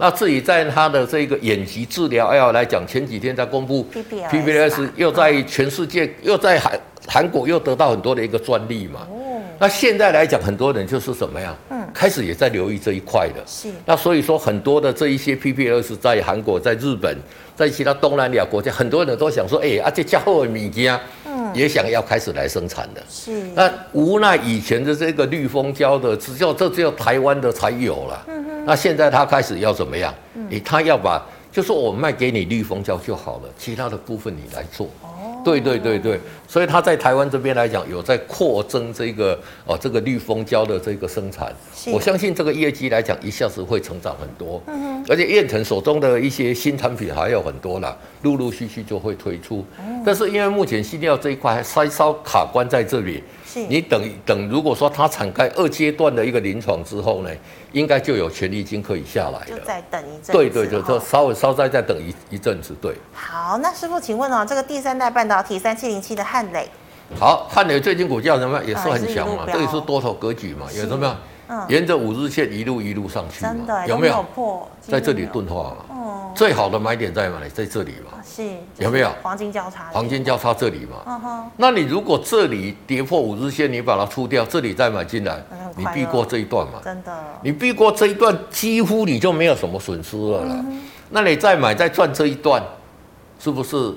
[0.02, 3.86] 那至于在他的这个眼疾治疗要来讲，前几天在公布
[4.32, 9.02] PPLS 又在全世界又在韩韩国又得到很多的一个专利嘛。
[9.12, 9.40] 哦。
[9.60, 11.56] 那现在来讲，很多人就是怎么样？
[11.70, 11.88] 嗯。
[11.94, 13.44] 开始也在留意这一块的。
[13.46, 13.70] 是。
[13.86, 17.16] 那所以说，很多的这一些 PPLS 在韩国、在日本、
[17.56, 23.04] 在其他东南亚国家，很多人都想说，哎，啊这家伙的物件，嗯，也想要开始来生产的。
[23.08, 23.32] 是。
[23.54, 28.26] 那无奈以前的这个绿蜂胶的，只有这只有台湾的才有了。
[28.30, 28.46] 嗯。
[28.66, 30.14] 那现在他开始要怎么样？
[30.50, 31.22] 你他要把，
[31.52, 34.88] 就说我卖给你绿蜂胶就好了，其他的部分你来做。
[35.02, 41.54] 哦，对对对对，所以他在台湾这边来讲，有在扩增这个哦这个绿蜂胶的这个生产。
[41.92, 44.62] 我相信这个业绩来讲，一下子会成长很多。
[44.68, 45.06] 嗯哼。
[45.10, 49.66] 而且燕城手中的一些新产品还有很多啦，陆陆续续就会推出。
[50.06, 53.24] 但是因为目前新料这一块还稍稍卡关在这里。
[53.56, 57.30] 你等等，如果说它展开二阶段的一个临床之后呢，
[57.72, 59.46] 应该就有权利金可以下来了。
[59.48, 60.32] 就再等一阵子。
[60.32, 62.76] 对对对，就稍微稍再再等一一阵子。
[62.82, 62.96] 对。
[63.14, 66.68] 好，那师傅，请问哦，这个第三代半导体三七零七的汉磊。
[67.20, 68.66] 好，汉磊最近股价怎么样？
[68.66, 71.18] 也是很强嘛，这也是多头格局嘛，有什么样？
[71.52, 74.26] 嗯沿着五日线一路一路上去嘛，真的有没有？
[74.34, 74.68] 破？
[74.82, 77.50] 在这里盾钝化嘛，哦，最好的买点在哪里？
[77.50, 78.44] 在这里嘛，是
[78.78, 79.90] 有没有黄金交叉？
[79.92, 80.98] 黄金交叉这里嘛。
[81.06, 85.44] 嗯哼，那你如果这里跌破五日线，你把它出掉，这里再买进来
[85.76, 86.80] 你避过这一段嘛？
[86.84, 90.56] 真的，你避过这一段，几乎你就没有什么损失了啦。
[90.58, 90.82] 嗯
[91.14, 92.64] 那你再买再赚这一段，
[93.38, 93.94] 是不是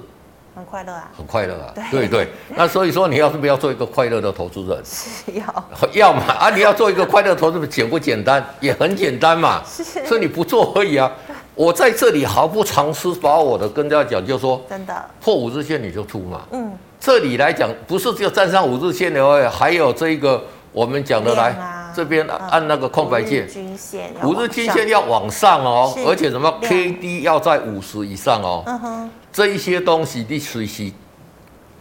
[0.54, 1.72] 很快乐啊，很快乐啊？
[1.74, 2.28] 对对对。
[2.54, 4.80] 那所以说，你要是不要做一个快乐的投资人？
[4.84, 6.50] 是要 要嘛啊！
[6.50, 8.44] 你要做一个快乐投资人，简不简单？
[8.60, 9.62] 也很简单嘛。
[9.66, 11.10] 是所以你不做而已啊。
[11.56, 16.40] 我在这里毫不藏私，把我的跟大家讲，就说真的，破五日线你就出嘛。
[16.50, 28.62] 嗯，这里来讲，不是只有站上五日线的话，还有这一个我们讲的来、啊这边嗯按那个空白键五日，均线，五日均线要往上哦，而且什么 K D 要在五十以上哦。
[28.66, 30.90] 嗯哼，这一些东西你随时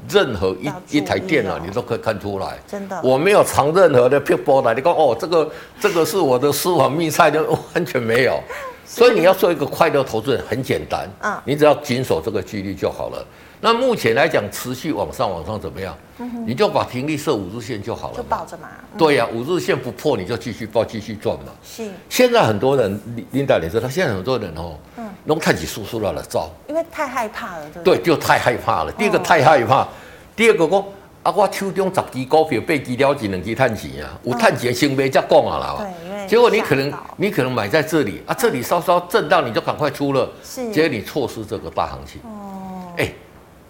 [0.09, 2.57] 任何一一台电脑哦你都可以看出来。
[2.67, 7.41] 真的，我没有藏任何的撇波来，你讲哦，这个这个是我的私房秘菜就，
[7.73, 8.39] 完全没有。
[8.85, 13.25] 所以你要做一个快乐投资人很简单，嗯你只要谨守这个纪律就好了。
[13.63, 15.97] 那目前来讲，持续往上往上怎么样？
[16.45, 18.17] 你就把停利设五日线就好了。
[18.17, 21.53] 就抱着嘛，嗯对呀、啊，五日线不破你就继续抱，继续赚嘛。
[21.63, 28.03] 是现在很多人，琳琳达，你知道，现在很多人哦，嗯弄太起叔叔了了招，因为太害怕了，对对，对？
[28.03, 28.91] 就太害怕了。
[28.91, 29.87] 第一个哦太害怕，
[30.35, 30.83] 第二个讲
[31.23, 35.75] 啊，我手中十支股票，八支了钱，两支赚钱啊，有赚钱先别再讲啊啦。
[35.79, 42.19] 对，结果你可能你可能买在这里啊，这里稍稍震荡你就赶快出了，是结果你错失这个大行情。
[42.25, 43.09] 哦，哎，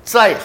[0.03, 0.35] 在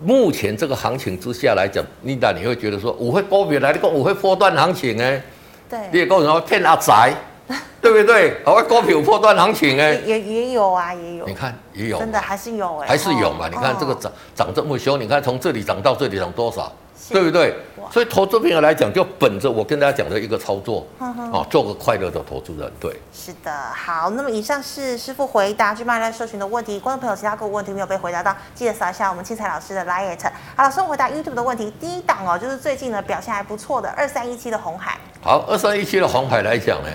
[0.00, 5.20] 目前这个行情之下来讲，你达你会觉得说，我会波比来，你讲我会波段行情哎，
[5.68, 7.12] 你对，也跟我说骗阿宅，
[7.82, 8.36] 对不对？
[8.44, 11.26] 我会股票有波段行情哎也，也也有啊，也有。
[11.26, 13.46] 你，看也有，真的还是有哎，还是有嘛？
[13.46, 17.54] 哦你看这个涨涨这么凶，你看从这里涨到这里涨多少，是对不对？
[17.90, 22.70] 所以投资朋友来讲，就本着我跟大家讲的一个操作啊，做个快乐的投资人。
[22.78, 30.18] 对，是的，好，那么以上是师傅回答去麦来社群的问题，观众朋友其他个问题没有被回答到，记得扫一下我们青彩老师的 Light。
[30.54, 36.88] 好，老师，回答 YouTube 的问题，第一档哦，就是最近呢表现还不错的二三一七的红海，好，二三一七的红海来讲呢，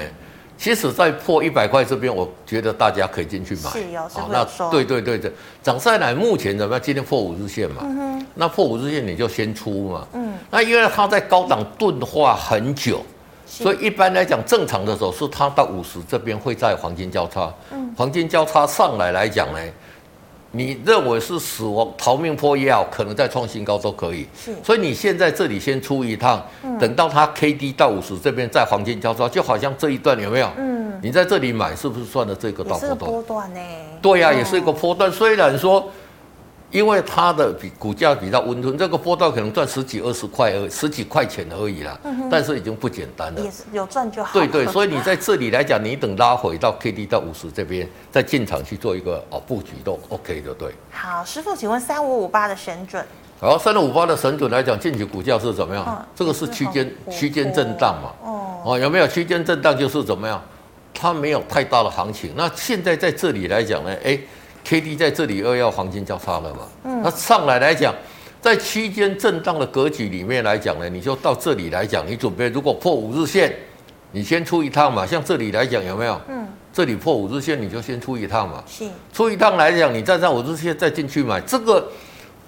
[0.57, 3.69] 其实在破一百块这边，我觉得大家可以进去买。
[3.71, 6.81] 是有师好那对对对对，涨上来目前怎么样？
[6.81, 10.07] 今天破五日线嘛，嗯哼，那破五日线你就先出嘛。
[10.13, 13.01] 嗯，那因为它在高档钝化很久，
[13.45, 17.53] 所以一般来讲，正常的时候是它到五十这边会在黄金交叉。
[17.71, 19.59] 嗯黄金交叉上来来讲呢，
[20.55, 24.27] 你认为是死亡逃命坡也好，可能再创新高都可以。
[24.37, 30.47] 是所以你现在这里先出一趟，嗯等到它 K D 到五十这边再黄金交叉，就好像这一段有没有？
[30.57, 32.97] 嗯，你在这里买是不是算了这个大波段？
[32.97, 33.59] 波段呢，
[33.99, 35.11] 对呀、哦也是一个波段。
[35.11, 35.89] 虽然说，
[36.73, 43.51] 因为它的比股价比较温吞，这个波段可能赚十几二十块而十几块钱而已啦，嗯但是已经不简单了也。
[43.51, 50.73] 是有赚就好，对对，所以你在这里来讲，你等拉回到 K D 到五十这边，再进场去做一个哦布局都 OK 的，对。
[50.89, 53.05] 好，师傅，请问三五五八的神准，
[53.39, 55.85] 然后三六五八的神准来讲，近期股价是怎么样？
[55.87, 58.09] 嗯这个是区间区间震荡嘛？
[58.27, 59.77] 哦，哦，有没有区间震荡？
[59.77, 60.41] 就是怎么样？
[60.91, 62.33] 它没有太大的行情。
[62.35, 64.19] 那现在在这里来讲呢，哎
[64.63, 66.59] ，K D 在这里又要黄金交叉了嘛？
[66.85, 67.93] 嗯那上来来讲，
[68.41, 73.53] 在区间震荡的格局里面来讲呢，你就到这里来讲，你准备如果破五日线，
[74.11, 75.05] 你先出一趟嘛。
[75.05, 76.19] 像这里来讲有没有？
[76.29, 78.63] 嗯，这里破五日线，你就先出一趟嘛。
[78.67, 81.87] 是出一趟来讲，你站上五日线再进去买，这个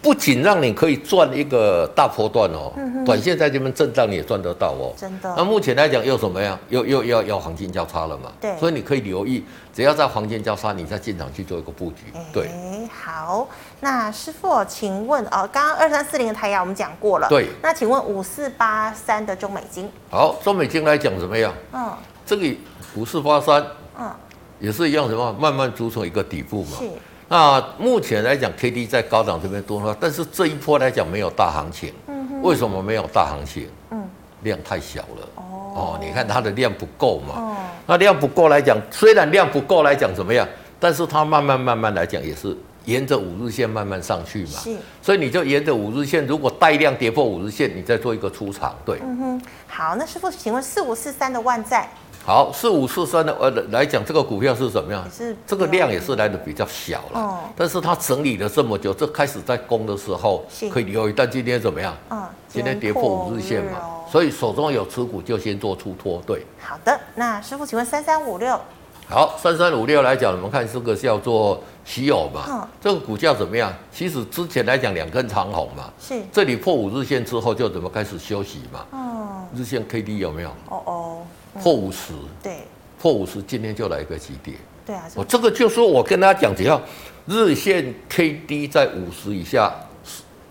[0.06, 2.72] 不仅让你可以赚一个大波段哦，
[3.04, 4.94] 短线在这边震荡你也赚得到哦。
[4.96, 6.56] 真的那目前来讲又怎么样？
[6.70, 8.32] 又又要要黄金交叉了嘛？
[8.40, 12.04] 对所以你可以留意，只要在黄金交叉，你再进场去做一个布局。
[12.32, 13.48] 对哎，好，
[13.80, 21.52] 那师傅，请问哦，刚刚二三四零的台阳我们讲过了，对那请问五四八三的中美金，好，中美金来讲怎么样？
[21.74, 21.92] 嗯
[22.28, 22.56] 这个
[22.96, 23.66] 五四八三
[23.98, 24.12] 嗯，
[24.60, 26.78] 也是一样，什么慢慢组成一个底部嘛。
[26.78, 26.86] 是
[27.28, 31.94] 那目前来讲，K D 在高档这边多了，但是这一波来讲没有大行情。
[32.08, 33.68] 嗯哼为什么没有大行情？
[33.92, 34.04] 嗯
[34.44, 35.28] 量太小了。
[35.36, 35.44] 哦
[35.76, 37.34] 哦，你看它的量不够嘛。
[37.38, 37.56] 哦
[37.88, 40.48] 那量不够来讲，虽然量不够来讲怎么样，
[40.80, 44.60] 但是它慢慢慢慢来讲也是沿着五日线慢慢上去嘛。
[44.60, 48.76] 是所以你就沿着五日线，如果带量跌破五日线，你再做一个出场。
[48.84, 51.88] 对，嗯哼，好，那师傅，请问四五四三的万载
[52.26, 55.12] 好，四五四三的呃来讲，这个股票是怎么样也？
[55.12, 61.96] 是这个量也是来的比较小了，哦但是它整理了这么久，这开始在攻的时候可以留意，但今天怎么样？
[62.10, 66.20] 嗯今天跌破五日线嘛，哦所以手中有持股就先做出脱。
[66.26, 68.60] 对，好的，那师傅，请问三三五六
[69.08, 73.72] 好，三三五六来讲，我们看这个叫做稀有嘛，嗯这个股价怎么样？
[73.92, 78.80] 其实之前来讲两根长红嘛，是这里破五日线之后就怎么开始休息嘛？
[78.94, 80.50] 嗯日线 K D 有没有？
[80.70, 81.18] 哦哦
[81.62, 82.60] 破五十，对，
[83.02, 84.54] 破五十，今天就来一个急跌。
[84.86, 86.80] 对啊，我这个就是我跟大家讲，只要
[87.26, 89.74] 日线 K D 在五十以下，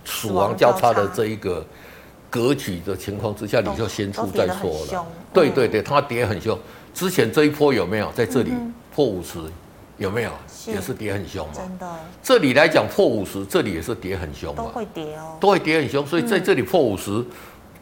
[0.04, 1.64] 死亡交叉的这一个
[2.28, 5.06] 格局的情况之下，你就先出再说了。
[5.32, 6.58] 对对对，它跌很凶。
[6.92, 8.52] 之前这一波有没有在这里
[8.94, 9.38] 破五十？
[9.96, 10.30] 有没有？
[10.66, 11.52] 也是跌很凶嘛。
[11.54, 11.88] 真的。
[12.20, 14.64] 这里来讲破五十，这里也是跌很凶嘛。
[14.64, 15.36] 都会跌哦。
[15.38, 17.24] 都会跌很凶，所以在这里破五十。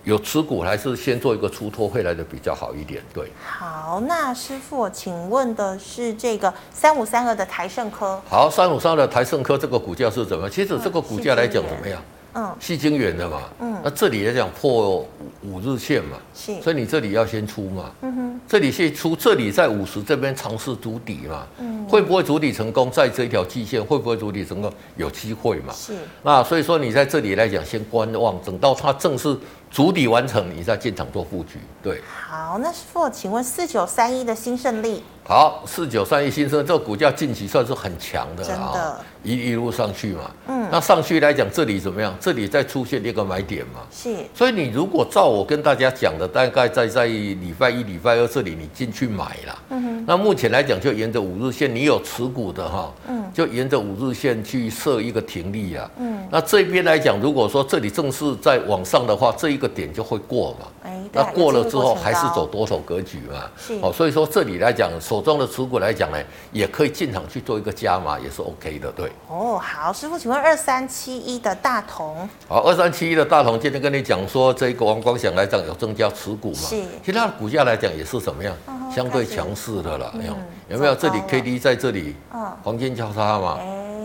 [0.05, 3.31] 有持股还是先做一个出脱会来的比较好一点，对。
[3.45, 8.21] 好，那师傅，我请问的是这个三五三二的台盛科。
[8.29, 10.51] 好，三五三二的台盛科这个股价是怎么样？
[10.51, 12.03] 其实这个股价来讲怎么样？
[12.35, 13.43] 嗯，矽晶圆的嘛。
[13.61, 13.79] 嗯。
[13.85, 15.07] 那这里也讲破
[15.43, 16.17] 五日线嘛。
[16.35, 16.61] 是。
[16.63, 17.93] 所以你这里要先出嘛。
[18.01, 18.41] 嗯哼。
[18.49, 21.47] 这里先出，这里在五十这边尝试筑底嘛。
[21.59, 21.85] 嗯。
[21.87, 22.91] 会不会筑底成功？
[22.91, 24.73] 在这一条季线会不会筑底成功？
[24.97, 25.73] 有机会嘛。
[25.75, 25.95] 是。
[26.23, 29.37] 那所以说你在这里来讲先观望，等到它正式。
[29.73, 31.59] 筑底完成，你再进场做布局。
[31.83, 32.01] 对，
[32.35, 35.03] 好，那师傅，请问四九三一的新胜利。
[35.23, 40.31] 好，四九三一新胜，这个股价近期算是很强的了啊，一一路上去嘛。
[40.49, 42.17] 嗯，那上去来讲，这里怎么样？
[42.19, 43.81] 这里再出现一个买点嘛。
[43.93, 44.17] 是。
[44.35, 49.59] 所以你如果照我跟大家讲的，大概在在礼拜一、礼拜二这里你进去买了。
[49.69, 50.05] 嗯哼。
[50.07, 55.89] 那目前来讲，就沿着五日线，你有持股的哈，嗯，就沿着五日线去设一个停利啊。
[55.99, 56.27] 嗯。
[56.31, 60.67] 那这边来讲，如果说这里正式在往上的话，这一个点就会过嘛。
[60.83, 63.51] 哎，那过了之后还是走多头格局嘛。
[63.57, 63.79] 是。
[63.83, 66.19] 哦，所以说这里来讲，手中的持股来讲呢，
[66.51, 69.11] 也可以进场去做一个加码，也是 OK 的，对。
[69.29, 72.29] 哦，好，师傅，请问二三七一的大同。
[72.49, 76.59] 好，二三七一的大同，今天跟你讲说，这个王光祥来讲有增加持股嘛？
[76.69, 76.83] 是。
[77.05, 78.55] 其他的股价来讲也是怎么样？
[78.67, 80.95] 哦、相对强势的了，有、嗯、有没有？
[80.95, 83.59] 这里 K D 在这里，哦，黄金交叉嘛。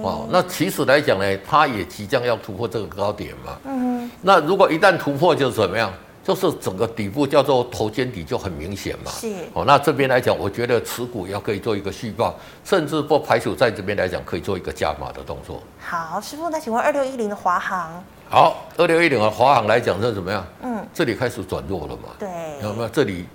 [0.03, 3.57] 哦，那其实来讲呢，它也即将要突破这个高点嘛。
[3.65, 4.11] 嗯哼。
[4.21, 5.91] 那如果一旦突破，就是怎么样？
[6.27, 9.09] 就是整个底部叫做头肩底就很明显嘛。
[9.09, 9.33] 是。
[9.53, 15.63] 哦，那这边来讲，我觉得持股要可以做一个续报，甚至不排除在这边来讲可以做一个加码的动作。
[15.79, 18.03] 好，师傅，那请问二六一零的华航。
[18.29, 20.45] 好，二六一零的华航来讲是怎么样？
[20.63, 22.09] 嗯，这里开始转弱了嘛。
[22.19, 22.27] 对。
[22.61, 22.89] 有没有？
[22.89, 23.25] 这里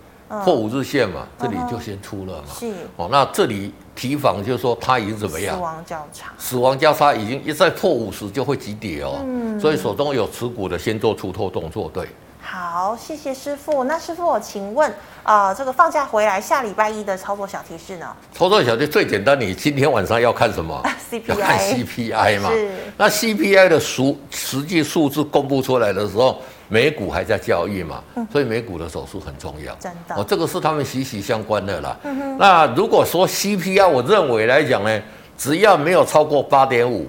[0.45, 2.49] 破五日线嘛，这里就先出了嘛。
[2.61, 2.75] 是。
[2.97, 5.57] 哦，那这里提防就是说它已经怎么样？
[5.57, 6.33] 死亡交叉。
[6.37, 9.23] 死亡交叉已经一再破五十就会急跌哦。
[9.25, 9.59] 嗯。
[9.59, 12.07] 所以手中有持股的先做出脱动作，对。
[12.45, 13.85] 好，谢谢师傅。
[13.85, 18.15] 那师傅，我请问，呃，这个放假回来下礼拜一的操作小提示呢？
[18.35, 20.83] 操作小提示最简单，你今天晚上要看什么？
[21.11, 21.29] CPI。
[21.29, 22.51] 要看 CPI 嘛。
[22.51, 22.71] 是。
[22.99, 29.75] 那 CPI 的数实际数字公布出来的时候，美股还在交易嘛，嗯、所以美股的走势很重要。
[29.77, 30.15] 真的。
[30.17, 31.97] 哦，这个是他们息息相关的啦。
[32.03, 32.37] 嗯。
[32.37, 35.01] 那如果说 CPI，我认为来讲呢，
[35.39, 37.07] 只要没有超过八点五。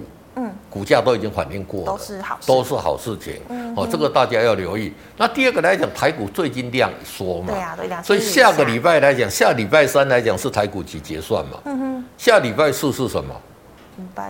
[0.74, 3.34] 嗯，股价都已经反映过了，都是好，都是好事情。
[3.48, 4.92] 嗯，哦，这个大家要留意。
[5.16, 11.58] 那第二个来讲，台股最近量缩嘛，对啊，对，所以下个礼拜来讲，下礼拜三来讲是台股期结算嘛。
[11.64, 12.04] 嗯哼。
[12.18, 13.34] 下礼拜四是什么？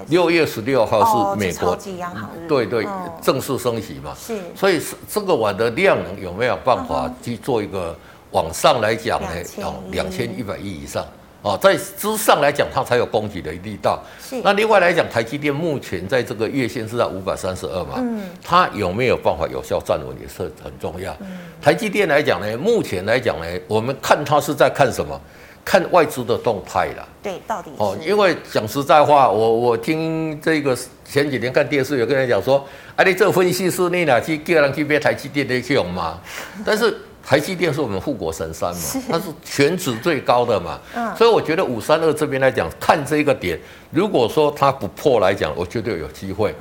[0.08, 2.86] 六月十六号是美国央行日，对对，
[3.22, 4.14] 正式升息嘛。
[4.14, 4.38] 是。
[4.54, 4.78] 所以
[5.08, 7.96] 这个碗的量能有没有办法去做一个
[8.32, 9.28] 往上来讲呢？
[9.62, 11.02] 哦，两千一百亿以上。
[11.44, 14.02] 哦，在之上来讲，它才有攻击的力道。
[14.18, 14.40] 是。
[14.42, 17.96] 那另外来讲，台积电目前在这个月线是在五百三十二嘛？
[17.98, 18.22] 嗯。
[18.42, 21.14] 它有没有办法有效站稳也是很重要。
[21.20, 21.26] 嗯。
[21.60, 25.20] 台积电来讲呢，目前来讲呢，我们看它是在看什么？
[25.62, 27.06] 看外资的动态啦。
[27.22, 27.70] 对，到底。
[27.76, 30.74] 哦，因为讲实在话，我我听这个
[31.04, 32.66] 前几天看电视有个人讲说，
[32.96, 36.18] 啊，你这个分析师你哪去叫人去买台积电的这种嘛？
[36.64, 36.96] 但是。
[37.26, 40.78] 台积电是我们护国神山嘛，它是全值最高的嘛，
[41.16, 43.58] 所以我觉得五三二这边来讲，看这个点，
[43.90, 46.54] 如果说它不破来讲，我绝对有机会。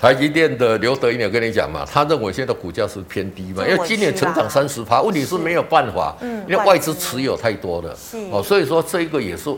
[0.00, 6.16] 台积电的刘德英有跟你讲嘛，他认为现在股价是偏低嘛，因为今年成长三十趴，问题是没有办法，
[6.48, 6.92] 因为外资。
[6.94, 7.96] 持有太多了，
[8.30, 9.52] 哦，所以说这个也是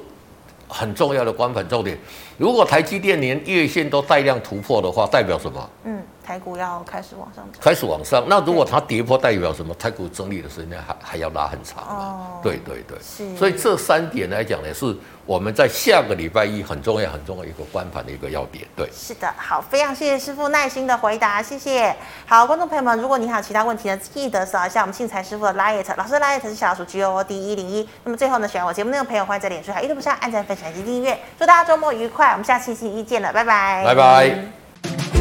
[0.68, 1.98] 很重要的关盘重点。
[2.36, 5.70] 如果台积电连月线都带量突破的话，代表什么？
[5.84, 5.98] 嗯。
[6.24, 8.24] 台股要开始往上走，开始往上。
[8.26, 9.74] 那如果它跌破，代表什么？
[9.74, 13.36] 台股整理的时间还还要拉很长哦，对对对，是。
[13.36, 14.96] 所以这三点来讲呢，是
[15.26, 18.66] 我们在下个礼拜一很重要很重要一个关盘的一个要点。
[18.74, 21.94] 对，是的，好，非常谢谢师傅耐心的回答，谢谢。
[22.26, 27.86] 好，观众朋友们，如果你还有其他问题呢，记得扫一下我们庆财师傅的 LINE，老师的 LINE 是小老鼠 G O O D 一零一。
[28.04, 31.18] 那么最后呢，喜欢我节目内容的朋友，欢迎在脸书还有 YouTube 上按赞、分享及订阅。
[31.38, 35.13] 祝大家周末愉快，我们下期星期一见了，拜拜，拜拜。